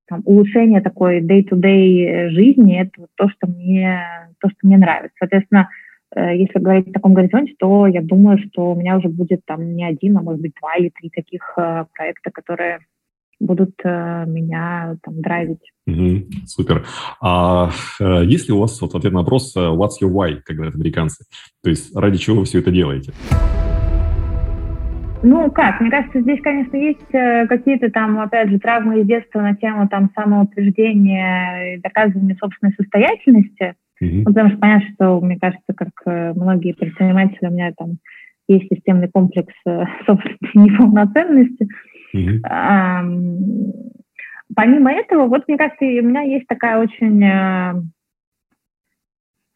там, 0.08 0.22
улучшение 0.26 0.82
такой 0.82 1.22
day-to-day 1.22 2.30
жизни– 2.30 2.82
это 2.82 3.08
то, 3.16 3.30
что 3.30 3.48
мне, 3.48 4.02
то, 4.40 4.50
что 4.50 4.58
мне 4.64 4.78
нравится. 4.78 5.16
Соответственно, 5.20 5.70
э, 6.16 6.38
если 6.38 6.60
говорить 6.60 6.90
в 6.90 6.94
таком 6.94 7.14
горизонте, 7.14 7.54
то 7.58 7.88
я 7.88 8.02
думаю, 8.02 8.38
что 8.38 8.72
у 8.72 8.76
меня 8.76 8.98
уже 8.98 9.08
будет 9.08 9.42
там 9.46 9.76
не 9.76 9.86
один, 9.86 10.18
а 10.18 10.22
может 10.22 10.42
быть 10.42 10.54
два 10.60 10.76
или 10.76 10.90
три 10.90 11.10
таких 11.10 11.58
проекта, 11.96 12.32
которые 12.32 12.80
будут 13.42 13.72
э, 13.84 14.26
меня 14.28 14.96
там 15.04 15.22
драйвить. 15.22 15.72
Угу, 15.88 16.46
супер. 16.46 16.86
А 17.22 17.72
э, 18.00 18.24
есть 18.26 18.48
ли 18.48 18.54
у 18.54 18.60
вас 18.60 18.80
вот 18.82 18.96
ответ 18.96 19.12
на 19.12 19.20
вопрос 19.20 19.56
э, 19.56 19.60
«What's 19.60 20.02
your 20.02 20.12
why», 20.12 20.40
как 20.46 20.56
говорят 20.56 20.76
американцы? 20.76 21.26
То 21.64 21.70
есть 21.70 21.96
ради 21.96 22.18
чего 22.18 22.40
вы 22.40 22.46
все 22.46 22.60
это 22.60 22.72
делаете? 22.72 23.14
Ну, 25.24 25.52
как, 25.52 25.82
мне 25.82 25.92
кажется, 25.92 26.22
здесь, 26.22 26.42
конечно, 26.42 26.76
есть 26.76 27.06
какие-то 27.12 27.92
там, 27.92 28.20
опять 28.20 28.50
же, 28.50 28.58
травмы 28.58 29.02
из 29.02 29.06
детства 29.06 29.42
на 29.42 29.56
тему 29.56 29.88
там 29.88 30.10
самоутверждения 30.16 31.76
и 31.76 31.80
доказывания 31.80 32.36
собственной 32.40 32.74
состоятельности. 32.74 33.76
Mm-hmm. 34.02 34.22
Ну, 34.22 34.24
потому 34.24 34.50
что 34.50 34.58
понятно, 34.58 34.90
что, 34.96 35.22
мне 35.22 35.38
кажется, 35.40 35.74
как 35.76 36.36
многие 36.36 36.74
предприниматели, 36.74 37.48
у 37.48 37.52
меня 37.52 37.72
там 37.78 37.98
есть 38.48 38.66
системный 38.74 39.10
комплекс 39.10 39.54
собственной 40.08 40.70
неполноценности. 40.70 41.68
Mm-hmm. 42.14 43.82
Помимо 44.56 44.92
этого, 44.92 45.28
вот 45.28 45.48
мне 45.48 45.58
кажется, 45.58 45.86
у 45.86 45.86
меня 45.86 46.22
есть 46.22 46.46
такая 46.48 46.78
очень 46.78 47.24
э, 47.24 47.82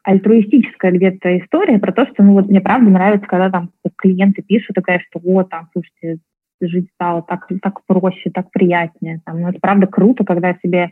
альтруистическая 0.03 0.91
где-то 0.91 1.37
история 1.39 1.79
про 1.79 1.91
то, 1.91 2.05
что, 2.05 2.23
ну 2.23 2.33
вот 2.33 2.47
мне 2.47 2.61
правда 2.61 2.89
нравится, 2.89 3.27
когда 3.27 3.49
там 3.49 3.71
клиенты 3.97 4.41
пишут, 4.41 4.75
такая, 4.75 4.99
что 4.99 5.19
вот, 5.19 5.49
там, 5.49 5.67
слушайте, 5.73 6.21
жить 6.61 6.89
стало 6.93 7.23
так, 7.23 7.47
так 7.61 7.81
проще, 7.85 8.29
так 8.33 8.51
приятнее. 8.51 9.19
Там, 9.25 9.41
ну, 9.41 9.49
это 9.49 9.59
правда 9.59 9.87
круто, 9.87 10.23
когда 10.23 10.53
тебе 10.53 10.91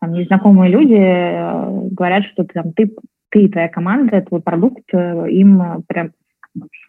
там, 0.00 0.12
незнакомые 0.12 0.70
люди 0.70 0.94
э, 0.94 1.88
говорят, 1.90 2.24
что 2.24 2.44
ты, 2.44 2.54
там, 2.54 2.72
ты, 2.72 2.90
ты 3.30 3.44
и 3.44 3.48
твоя 3.48 3.68
команда, 3.68 4.22
твой 4.22 4.40
продукт 4.40 4.84
э, 4.92 5.30
им 5.30 5.82
прям 5.86 6.12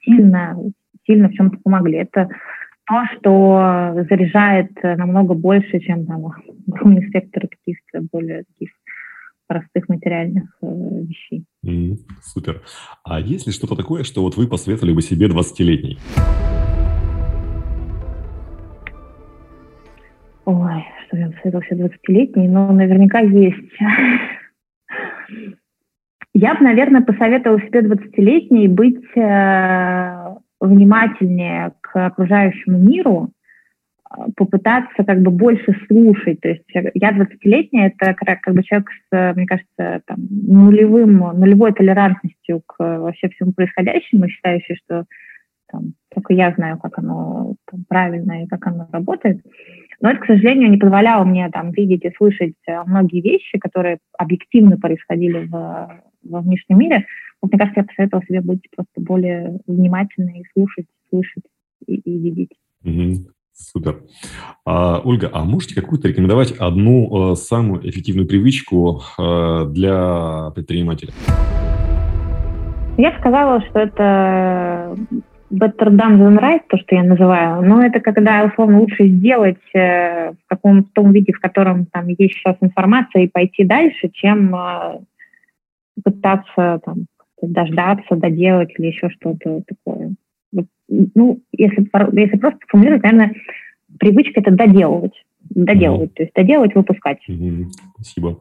сильно, 0.03 0.57
сильно 1.05 1.29
в 1.29 1.33
чем-то 1.33 1.57
помогли. 1.63 1.97
Это 1.97 2.29
то, 2.87 3.03
что 3.17 4.05
заряжает 4.09 4.71
намного 4.83 5.33
больше, 5.33 5.79
чем 5.79 6.05
там 6.05 6.27
огромный 6.67 7.07
спектр 7.07 7.47
каких-то 7.47 8.01
более 8.11 8.43
таких 8.43 8.69
простых 9.47 9.89
материальных 9.89 10.43
э, 10.61 10.67
вещей. 10.67 11.45
Mm, 11.65 11.97
супер. 12.23 12.61
А 13.03 13.19
есть 13.19 13.45
ли 13.45 13.53
что-то 13.53 13.75
такое, 13.75 14.03
что 14.03 14.21
вот 14.21 14.37
вы 14.37 14.47
посоветовали 14.47 14.93
бы 14.93 15.01
себе 15.01 15.27
20-летней? 15.27 15.99
Ой, 20.45 20.85
что 21.05 21.17
я 21.17 21.29
посоветовал 21.29 21.63
себе 21.63 21.85
20-летней? 21.85 22.47
Ну, 22.47 22.71
наверняка 22.71 23.19
есть. 23.19 23.71
Я 26.37 26.53
бы, 26.53 26.65
наверное, 26.65 27.01
посоветовала 27.01 27.61
себе 27.61 27.79
20-летней 27.79 28.67
быть 28.67 29.05
э, 29.15 30.35
внимательнее 30.59 31.71
к 31.79 32.07
окружающему 32.07 32.77
миру, 32.77 33.29
а, 34.03 34.25
попытаться 34.35 35.05
как 35.05 35.21
бы 35.21 35.31
больше 35.31 35.73
слушать. 35.87 36.41
То 36.41 36.49
есть 36.49 36.65
я 36.73 37.11
20-летняя, 37.13 37.93
это 37.97 38.13
как 38.15 38.53
бы 38.53 38.63
человек 38.63 38.89
с, 38.89 39.33
мне 39.33 39.45
кажется, 39.45 40.01
там, 40.05 40.17
нулевым, 40.29 41.19
нулевой 41.39 41.71
толерантностью 41.71 42.63
к 42.67 42.75
вообще 42.79 43.29
всему 43.29 43.53
происходящему, 43.53 44.27
считающий, 44.27 44.75
что 44.83 45.05
там, 45.71 45.93
только 46.13 46.33
я 46.33 46.51
знаю, 46.57 46.77
как 46.79 46.99
оно 46.99 47.55
там, 47.71 47.85
правильно 47.87 48.43
и 48.43 48.47
как 48.47 48.67
оно 48.67 48.89
работает. 48.91 49.41
Но 50.01 50.11
это, 50.11 50.19
к 50.19 50.25
сожалению, 50.25 50.69
не 50.69 50.77
позволяло 50.77 51.23
мне 51.23 51.49
там, 51.49 51.71
видеть 51.71 52.03
и 52.03 52.13
слышать 52.17 52.55
э, 52.67 52.83
многие 52.85 53.21
вещи, 53.21 53.57
которые 53.57 53.99
объективно 54.17 54.77
происходили 54.77 55.45
в, 55.45 56.01
во 56.25 56.41
внешнем 56.41 56.79
мире. 56.79 57.05
Вот, 57.41 57.51
мне 57.51 57.59
кажется, 57.59 57.81
я 57.81 57.87
посоветовала 57.87 58.25
себе 58.25 58.41
быть 58.41 58.61
просто 58.75 59.01
более 59.01 59.59
внимательной 59.67 60.41
и 60.41 60.45
слушать, 60.53 60.85
слышать 61.09 61.43
и, 61.87 61.95
и 61.95 62.17
видеть. 62.19 62.51
Угу. 62.83 63.31
Супер. 63.53 64.01
А, 64.65 64.99
Ольга, 64.99 65.29
а 65.31 65.45
можете 65.45 65.75
какую-то 65.75 66.09
рекомендовать 66.09 66.51
одну 66.59 67.31
э, 67.31 67.35
самую 67.35 67.89
эффективную 67.89 68.27
привычку 68.27 69.01
э, 69.17 69.65
для 69.69 70.51
предпринимателя? 70.53 71.13
Я 72.97 73.17
сказала, 73.17 73.61
что 73.61 73.79
это 73.79 74.97
better 75.51 75.89
done 75.89 76.17
than 76.17 76.39
right, 76.39 76.61
то, 76.67 76.77
что 76.77 76.95
я 76.95 77.03
называю, 77.03 77.61
но 77.61 77.81
это 77.81 77.99
когда, 77.99 78.43
условно, 78.43 78.79
лучше 78.79 79.07
сделать 79.07 79.61
э, 79.73 80.31
в, 80.31 80.47
каком, 80.47 80.83
в 80.83 80.91
том 80.91 81.11
виде, 81.11 81.31
в 81.31 81.39
котором 81.39 81.85
там 81.85 82.07
есть 82.07 82.35
сейчас 82.35 82.57
информация, 82.61 83.23
и 83.23 83.27
пойти 83.29 83.63
дальше, 83.63 84.09
чем 84.11 84.53
э, 84.55 84.99
пытаться 86.03 86.81
там, 86.85 87.05
дождаться, 87.41 88.15
доделать 88.15 88.69
или 88.77 88.87
еще 88.87 89.09
что-то 89.09 89.61
такое 89.67 90.15
ну, 90.87 91.41
если, 91.51 91.87
если 92.19 92.37
просто 92.37 92.59
формулировать, 92.67 93.03
наверное, 93.03 93.35
привычка 93.99 94.41
это 94.41 94.51
доделывать. 94.51 95.13
Доделывать, 95.47 96.09
mm 96.09 96.13
то 96.15 96.23
есть 96.23 96.33
доделать, 96.33 96.73
выпускать. 96.73 97.19
mm 97.29 97.65
Спасибо. 97.93 98.39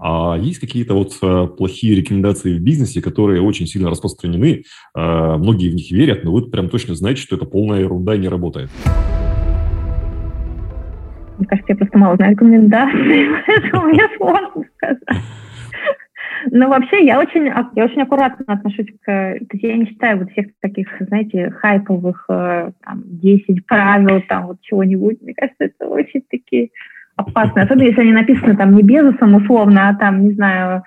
А 0.00 0.36
есть 0.38 0.58
какие-то 0.58 0.94
вот 0.94 1.12
а, 1.22 1.46
плохие 1.46 1.94
рекомендации 1.94 2.58
в 2.58 2.62
бизнесе, 2.62 3.02
которые 3.02 3.42
очень 3.42 3.66
сильно 3.66 3.90
распространены, 3.90 4.62
а, 4.94 5.36
многие 5.36 5.68
в 5.68 5.74
них 5.74 5.90
верят, 5.90 6.24
но 6.24 6.32
вы 6.32 6.50
прям 6.50 6.70
точно 6.70 6.94
знаете, 6.94 7.20
что 7.20 7.36
это 7.36 7.44
полная 7.44 7.80
ерунда 7.80 8.14
и 8.14 8.18
не 8.18 8.28
работает? 8.28 8.70
Мне 11.36 11.46
кажется, 11.46 11.72
я 11.72 11.76
просто 11.76 11.98
мало 11.98 12.16
знаю 12.16 12.32
рекомендаций, 12.32 13.26
поэтому 13.46 13.86
мне 13.88 14.02
сложно 14.16 14.64
сказать. 14.76 15.22
Ну, 16.50 16.68
вообще, 16.68 17.04
я 17.04 17.18
очень, 17.18 17.46
я 17.46 17.84
очень 17.84 18.02
аккуратно 18.02 18.44
отношусь 18.46 18.86
к... 19.02 19.06
То 19.06 19.48
есть 19.52 19.64
я 19.64 19.76
не 19.76 19.86
считаю 19.86 20.18
вот 20.18 20.30
всех 20.30 20.46
таких, 20.60 20.88
знаете, 21.00 21.50
хайповых 21.50 22.24
э, 22.28 22.72
там, 22.84 23.02
10 23.04 23.66
правил, 23.66 24.22
там, 24.28 24.48
вот 24.48 24.60
чего-нибудь. 24.62 25.20
Мне 25.22 25.34
кажется, 25.34 25.64
это 25.64 25.86
очень 25.86 26.22
такие 26.30 26.70
опасные. 27.16 27.64
Особенно, 27.64 27.86
если 27.86 28.02
они 28.02 28.12
написаны 28.12 28.56
там 28.56 28.74
не 28.74 28.82
безусом 28.82 29.34
условно, 29.34 29.88
а 29.88 29.94
там, 29.94 30.24
не 30.24 30.34
знаю, 30.34 30.82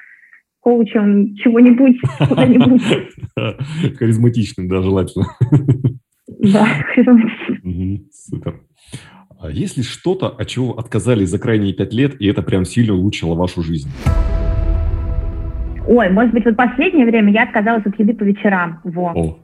коучем 0.62 1.36
чего-нибудь, 1.36 1.98
куда-нибудь. 2.30 2.82
Харизматичным, 3.98 4.68
да, 4.70 4.82
желательно. 4.82 5.26
Да, 6.40 6.66
харизматичным. 6.94 8.08
Супер. 8.12 8.62
А 9.40 9.50
есть 9.50 9.76
ли 9.76 9.84
что-то, 9.84 10.28
от 10.28 10.48
чего 10.48 10.78
отказались 10.78 11.30
за 11.30 11.40
крайние 11.40 11.74
пять 11.74 11.94
лет, 11.94 12.16
и 12.22 12.28
это 12.28 12.44
прям 12.44 12.64
сильно 12.64 12.94
улучшило 12.94 13.34
вашу 13.34 13.64
жизнь? 13.64 13.90
Ой, 15.92 16.10
может 16.10 16.34
быть, 16.34 16.46
вот 16.46 16.56
последнее 16.56 17.06
время 17.06 17.34
я 17.34 17.44
отказалась 17.44 17.86
от 17.86 18.00
еды 18.00 18.14
по 18.14 18.24
вечерам. 18.24 18.80
Во. 18.86 19.12
О. 19.14 19.40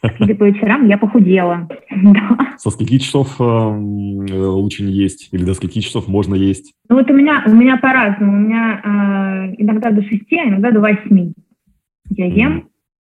От 0.00 0.20
еды 0.20 0.36
по 0.36 0.44
вечерам 0.44 0.86
я 0.86 0.96
похудела. 0.96 1.68
Со 2.56 2.70
скольки 2.70 2.98
часов 2.98 3.34
э, 3.40 3.42
лучше 3.42 4.84
не 4.84 4.92
есть? 4.92 5.30
Или 5.32 5.42
до 5.42 5.54
скольки 5.54 5.80
часов 5.80 6.06
можно 6.06 6.36
есть? 6.36 6.72
Ну 6.88 6.94
вот 6.94 7.10
у 7.10 7.12
меня, 7.12 7.42
у 7.44 7.50
меня 7.50 7.78
по-разному. 7.78 8.32
У 8.32 8.36
меня 8.36 8.80
э, 8.80 9.54
иногда 9.58 9.90
до 9.90 10.02
шести, 10.02 10.38
а 10.38 10.44
иногда 10.44 10.70
до 10.70 10.78
восьми 10.78 11.34
я 12.10 12.26
ем. 12.26 12.68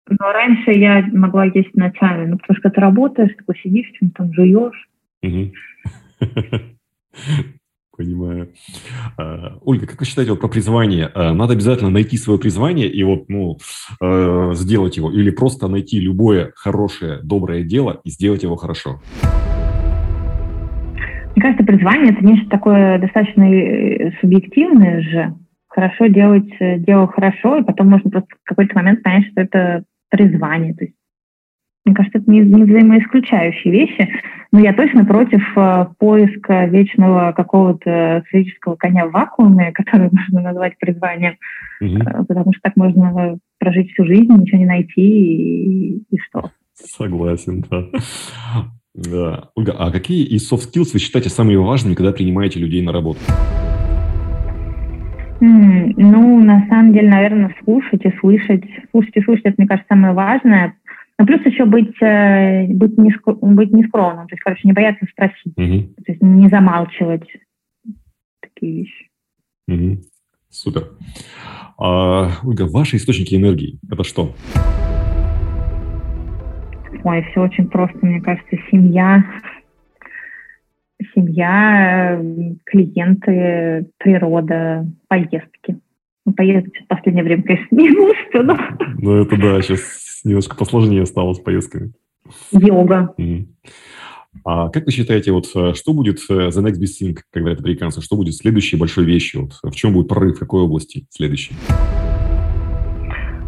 Mm. 0.09 0.17
Но 0.19 0.33
раньше 0.33 0.71
я 0.71 1.07
могла 1.13 1.45
есть 1.45 1.77
ночами, 1.77 2.27
ну, 2.27 2.39
потому 2.39 2.59
что 2.59 2.71
ты 2.71 2.81
работаешь, 2.81 3.35
такой 3.37 3.57
сидишь, 3.63 3.91
чем-то 3.99 4.15
там 4.15 4.33
жуешь. 4.33 4.89
Понимаю. 8.03 8.49
А, 9.17 9.59
Ольга, 9.63 9.87
как 9.87 10.01
вы 10.01 10.07
считаете 10.07 10.33
вот 10.33 10.41
про 10.41 10.49
призвание? 10.49 11.09
А, 11.15 11.33
надо 11.33 11.53
обязательно 11.53 11.89
найти 11.91 12.17
свое 12.17 12.37
призвание 12.37 12.89
и 12.89 13.05
вот, 13.05 13.29
ну, 13.29 13.59
а, 14.01 14.55
сделать 14.55 14.97
его, 14.97 15.13
или 15.13 15.31
просто 15.31 15.69
найти 15.69 16.01
любое 16.01 16.51
хорошее, 16.57 17.21
доброе 17.23 17.63
дело 17.63 18.01
и 18.03 18.11
сделать 18.11 18.43
его 18.43 18.57
хорошо? 18.57 19.01
Мне 21.37 21.43
кажется, 21.43 21.65
призвание– 21.65 22.13
это 22.13 22.25
нечто 22.25 22.51
такое 22.51 22.99
достаточно 22.99 23.45
э, 23.45 24.13
субъективное 24.21 25.01
же. 25.03 25.35
Хорошо 25.69 26.07
делать 26.07 26.53
э, 26.59 26.79
дело 26.79 27.07
хорошо, 27.07 27.59
и 27.59 27.63
потом 27.63 27.89
можно 27.89 28.11
просто 28.11 28.29
в 28.35 28.49
какой-то 28.49 28.75
момент 28.75 29.05
понять, 29.05 29.27
что 29.31 29.43
это 29.43 29.85
призвание. 30.11 30.75
То 30.75 30.85
есть 30.87 30.97
мне 31.85 31.95
кажется, 31.95 32.19
это 32.19 32.31
не, 32.31 32.41
не 32.41 32.65
взаимоисключающие 32.65 33.73
вещи, 33.73 34.09
но 34.53 34.61
я 34.61 34.75
точно 34.75 35.07
против 35.07 35.43
э, 35.57 35.87
поиска 35.99 36.67
вечного 36.67 37.33
какого-то 37.33 38.23
сферического 38.29 38.77
коня 38.77 39.07
в 39.07 39.13
вакууме, 39.13 39.73
который 39.75 40.11
можно 40.13 40.43
назвать 40.43 40.77
призванием, 40.79 41.37
угу. 41.81 41.97
э, 41.97 42.25
потому 42.29 42.53
что 42.53 42.61
так 42.63 42.77
можно 42.77 43.39
прожить 43.59 43.91
всю 43.93 44.05
жизнь, 44.05 44.31
ничего 44.31 44.59
не 44.59 44.67
найти 44.67 45.01
и, 45.01 45.97
и 46.11 46.19
что. 46.29 46.51
Согласен, 46.75 47.65
да. 47.71 47.87
да. 48.95 49.49
Ольга, 49.55 49.75
а 49.79 49.91
какие 49.91 50.25
из 50.27 50.53
soft 50.53 50.69
skills 50.71 50.91
вы 50.93 50.99
считаете 50.99 51.31
самыми 51.31 51.57
важными, 51.57 51.95
когда 51.95 52.13
принимаете 52.13 52.61
людей 52.61 52.83
на 52.83 52.93
работу? 52.93 53.21
Ну, 55.41 56.45
на 56.45 56.67
самом 56.69 56.93
деле, 56.93 57.09
наверное, 57.09 57.55
слушать 57.65 58.05
и 58.05 58.13
слышать. 58.21 58.63
Слушать 58.93 59.17
и 59.17 59.23
слышать, 59.23 59.47
это, 59.47 59.55
мне 59.59 59.67
кажется, 59.67 59.89
самое 59.89 60.15
важное, 60.15 60.77
ну, 61.19 61.27
плюс 61.27 61.45
еще 61.45 61.65
быть, 61.65 61.95
э, 62.03 62.67
быть, 62.69 62.97
не, 62.99 63.13
быть 63.55 63.73
не 63.73 63.85
скромным, 63.85 64.27
то 64.27 64.33
есть, 64.33 64.43
короче, 64.43 64.67
не 64.67 64.73
бояться 64.73 65.07
спросить, 65.11 65.53
угу. 65.57 65.95
то 66.05 66.13
есть 66.13 66.23
не 66.23 66.49
замалчивать 66.49 67.29
такие 68.41 68.83
вещи. 68.83 69.09
Угу. 69.69 70.03
Супер. 70.51 70.89
А, 71.79 72.31
Ольга, 72.45 72.67
ваши 72.69 72.97
источники 72.97 73.35
энергии– 73.35 73.79
это 73.91 74.05
что? 74.05 74.35
Ой, 77.05 77.27
все 77.31 77.41
очень 77.41 77.69
просто, 77.69 77.99
мне 78.03 78.21
кажется, 78.21 78.57
семья, 78.71 79.25
семья, 81.15 82.21
клиенты, 82.65 83.91
природа, 83.99 84.87
поездки. 85.09 85.79
Ну, 86.25 86.33
поездки 86.35 86.85
в 86.85 86.87
последнее 86.87 87.25
время, 87.25 87.43
конечно, 87.43 87.75
не 87.75 87.91
но... 88.43 88.57
Ну, 88.99 89.23
это 89.23 89.37
да, 89.37 89.61
сейчас 89.63 89.81
немножко 90.25 90.57
посложнее 90.57 91.07
стало 91.07 91.35
с 91.35 91.39
поездками. 91.39 91.93
Йога. 92.53 93.15
Mm. 93.19 93.47
А 94.45 94.71
как 94.71 94.87
вы 94.87 94.93
считаете, 94.93 95.33
вот 95.33 95.47
э, 95.55 95.75
что 95.75 95.93
будет 95.93 96.19
э, 96.31 96.49
the 96.49 96.63
next 96.63 96.81
big 96.81 96.89
thing, 97.01 97.15
как 97.31 97.43
говорят 97.43 97.61
американцы, 97.61 98.01
что 98.01 98.17
будет 98.17 98.35
следующей 98.35 98.77
большой 98.77 99.05
вещью? 99.05 99.51
Вот, 99.63 99.73
в 99.73 99.77
чем 99.77 99.93
будет 99.93 100.09
прорыв, 100.09 100.37
в 100.37 100.39
какой 100.39 100.63
области 100.63 101.07
следующий? 101.11 101.55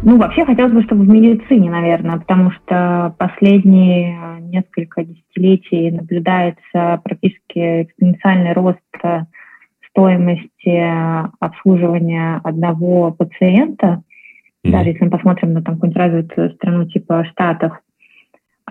Ну, 0.03 0.17
вообще 0.17 0.45
хотелось 0.45 0.73
бы, 0.73 0.83
чтобы 0.83 1.05
в 1.05 1.09
медицине, 1.09 1.71
наверное, 1.71 2.19
потому 2.19 2.51
что 2.51 3.15
последние 3.17 4.15
э, 4.15 4.39
несколько 4.41 5.03
десятилетий 5.03 5.89
наблюдается 5.89 7.01
практически 7.03 7.83
экспоненциальный 7.83 8.53
рост 8.53 8.79
стоимости 9.89 11.33
обслуживания 11.39 12.41
одного 12.43 13.11
пациента– 13.11 14.03
Mm-hmm. 14.65 14.71
Даже 14.71 14.89
если 14.89 15.03
мы 15.03 15.11
посмотрим 15.11 15.53
на 15.53 15.61
там 15.61 15.75
какую-нибудь 15.75 16.01
развитую 16.01 16.51
страну 16.51 16.85
типа 16.85 17.25
Штатов, 17.25 17.73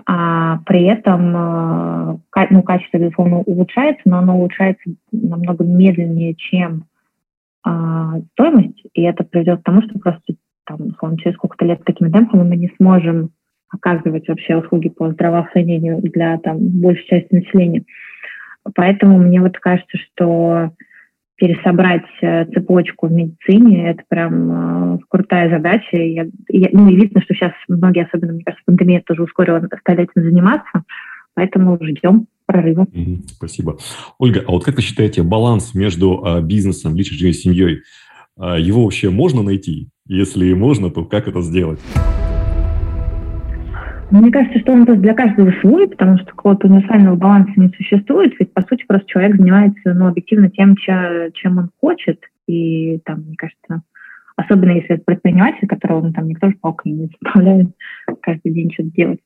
а 0.05 0.59
при 0.65 0.83
этом 0.83 1.35
э, 1.35 2.17
ну, 2.49 2.63
качество, 2.63 2.97
безусловно, 2.97 3.37
улучшается, 3.37 4.01
но 4.05 4.17
оно 4.17 4.37
улучшается 4.37 4.83
намного 5.11 5.63
медленнее, 5.63 6.35
чем 6.35 6.85
а, 7.63 8.19
стоимость, 8.33 8.83
и 8.93 9.01
это 9.01 9.23
приведет 9.23 9.61
к 9.61 9.63
тому, 9.63 9.81
что 9.81 9.97
просто 9.97 10.35
там, 10.65 10.87
условно, 10.87 11.17
через 11.17 11.35
сколько-то 11.35 11.65
лет 11.65 11.83
такими 11.83 12.11
темпами 12.11 12.43
мы 12.43 12.55
не 12.57 12.71
сможем 12.77 13.31
оказывать 13.71 14.27
вообще 14.27 14.57
услуги 14.57 14.89
по 14.89 15.11
здравоохранению 15.11 16.01
для 16.01 16.37
там, 16.37 16.57
большей 16.59 17.05
части 17.07 17.33
населения. 17.33 17.83
Поэтому 18.75 19.17
мне 19.17 19.41
вот 19.41 19.57
кажется, 19.57 19.97
что 19.97 20.71
пересобрать 21.37 22.05
э, 22.21 22.45
цепочку 22.45 23.07
в 23.07 23.11
медицине, 23.11 23.89
это 23.89 24.03
прям 24.07 24.95
э, 24.95 24.99
крутая 25.09 25.49
задача. 25.49 25.97
И 25.97 26.13
я, 26.13 26.25
я, 26.49 26.69
ну 26.71 26.89
и 26.89 26.95
видно, 26.95 27.21
что 27.21 27.33
сейчас 27.33 27.51
многие, 27.67 28.05
особенно, 28.05 28.33
мне 28.33 28.43
кажется, 28.43 28.63
пандемия 28.65 29.01
тоже 29.05 29.23
ускорила, 29.23 29.61
стали 29.79 30.03
этим 30.03 30.23
заниматься, 30.23 30.83
поэтому 31.33 31.77
ждем 31.81 32.27
прорыва. 32.45 32.87
спасибо. 33.27 33.77
Ольга, 34.19 34.43
а 34.47 34.51
вот 34.51 34.63
как 34.63 34.75
вы 34.75 34.81
считаете, 34.81 35.23
баланс 35.23 35.73
между 35.73 36.23
а, 36.23 36.41
бизнесом, 36.41 36.95
личной 36.95 37.17
жизнью, 37.17 37.33
семьей, 37.33 37.81
а, 38.37 38.57
его 38.57 38.83
вообще 38.83 39.09
можно 39.09 39.41
найти? 39.41 39.89
Если 40.07 40.53
можно, 40.53 40.91
то 40.91 41.03
как 41.03 41.27
это 41.27 41.41
сделать? 41.41 41.79
Мне 44.11 44.31
кажется, 44.31 44.59
что 44.59 44.73
он 44.73 44.85
для 44.85 45.13
каждого 45.13 45.51
свой, 45.61 45.87
потому 45.89 46.17
что 46.17 46.27
какого-то 46.27 46.67
универсального 46.67 47.15
баланса 47.15 47.53
не 47.55 47.69
существует, 47.69 48.33
ведь, 48.39 48.53
по 48.53 48.61
сути, 48.61 48.85
просто 48.87 49.07
человек 49.07 49.35
занимается, 49.35 49.93
ну, 49.93 50.07
объективно 50.07 50.49
тем, 50.49 50.75
чем 50.77 51.57
он 51.57 51.69
хочет, 51.81 52.19
и 52.47 52.99
там, 53.03 53.21
мне 53.21 53.35
кажется, 53.35 53.83
особенно 54.35 54.71
если 54.71 54.95
это 54.95 55.03
предприниматель, 55.03 55.67
которого 55.67 56.01
ну, 56.01 56.13
там 56.13 56.27
никто 56.27 56.49
же 56.49 56.55
палкой 56.61 56.91
не 56.91 57.07
заставляет 57.07 57.69
каждый 58.21 58.51
день 58.51 58.71
что-то 58.71 58.91
делать. 58.91 59.19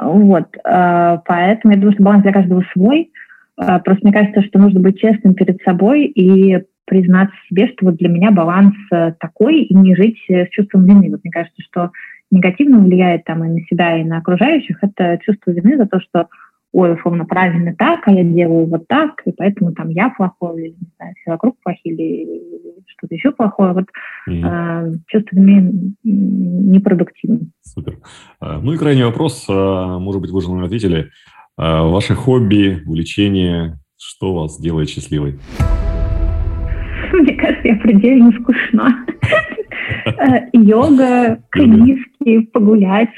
Вот, 0.00 0.48
а, 0.64 1.18
поэтому 1.26 1.74
я 1.74 1.80
думаю, 1.80 1.94
что 1.94 2.02
баланс 2.02 2.22
для 2.22 2.32
каждого 2.32 2.64
свой. 2.72 3.10
А, 3.56 3.78
просто 3.80 4.06
мне 4.06 4.12
кажется, 4.12 4.42
что 4.42 4.58
нужно 4.58 4.80
быть 4.80 5.00
честным 5.00 5.34
перед 5.34 5.60
собой 5.62 6.04
и 6.04 6.62
признаться 6.84 7.34
себе, 7.48 7.68
что 7.68 7.86
вот 7.86 7.96
для 7.96 8.08
меня 8.08 8.32
баланс 8.32 8.74
э, 8.92 9.12
такой, 9.18 9.62
и 9.62 9.74
не 9.74 9.94
жить 9.94 10.18
с 10.28 10.48
чувством 10.50 10.84
вины. 10.84 11.10
Вот 11.10 11.20
мне 11.22 11.30
кажется, 11.30 11.62
что 11.62 11.90
негативно 12.32 12.78
влияет 12.78 13.24
там 13.24 13.44
и 13.44 13.48
на 13.48 13.60
себя, 13.66 14.00
и 14.00 14.04
на 14.04 14.18
окружающих, 14.18 14.78
это 14.82 15.18
чувство 15.22 15.52
вины 15.52 15.76
за 15.76 15.86
то, 15.86 16.00
что 16.00 16.28
ой, 16.72 16.94
условно, 16.94 17.26
правильно 17.26 17.74
так, 17.76 18.00
а 18.08 18.12
я 18.12 18.24
делаю 18.24 18.66
вот 18.66 18.88
так, 18.88 19.20
и 19.26 19.32
поэтому 19.32 19.72
там 19.72 19.90
я 19.90 20.08
плохой, 20.08 20.62
или, 20.62 20.68
не 20.70 20.88
знаю, 20.96 21.14
все 21.20 21.30
вокруг 21.30 21.56
плохие, 21.62 21.94
или 21.94 22.42
что-то 22.86 23.14
еще 23.14 23.30
плохое. 23.30 23.74
Вот 23.74 23.84
mm-hmm. 24.28 24.94
э, 24.94 24.98
чувство 25.08 25.36
вины 25.36 25.94
непродуктивно. 26.02 27.40
Супер. 27.60 27.98
А, 28.40 28.58
ну 28.58 28.72
и 28.72 28.78
крайний 28.78 29.04
вопрос, 29.04 29.46
а, 29.50 29.98
может 29.98 30.22
быть, 30.22 30.30
вы 30.30 30.38
уже 30.38 30.50
нам 30.50 30.64
ответили. 30.64 31.10
Ваши 31.58 32.14
хобби, 32.14 32.82
увлечения, 32.86 33.78
что 33.98 34.32
вас 34.34 34.58
делает 34.58 34.88
счастливой? 34.88 35.38
Мне 37.12 37.34
кажется, 37.34 37.68
я 37.68 37.76
предельно 37.76 38.32
скучна. 38.32 39.04
Э, 40.06 40.48
йога, 40.52 41.42
книжки, 41.50 42.40
погулять. 42.52 43.10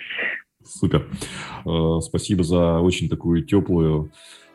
Супер. 0.65 1.07
Э, 1.67 2.01
спасибо 2.01 2.43
за 2.43 2.81
очень 2.81 3.09
такую 3.09 3.45
теплую, 3.45 4.11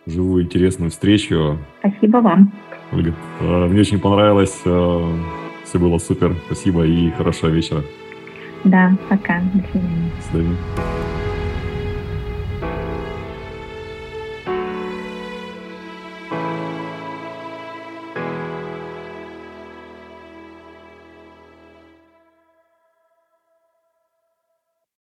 живую, 0.05 0.43
интересную 0.43 0.91
встречу. 0.91 1.57
Спасибо 1.79 2.17
вам. 2.17 2.53
Ольга, 2.91 3.13
э, 3.41 3.67
мне 3.67 3.81
очень 3.81 3.99
понравилось. 3.99 4.59
Все 4.59 5.77
было 5.79 5.97
супер. 5.99 6.35
Спасибо 6.47 6.85
и 6.85 7.11
хорошего 7.11 7.49
вечера. 7.49 7.83
Да, 8.63 8.97
пока. 9.09 9.41
До 9.53 9.61
свидания. 9.71 10.11
До 10.17 10.23
свидания. 10.23 10.57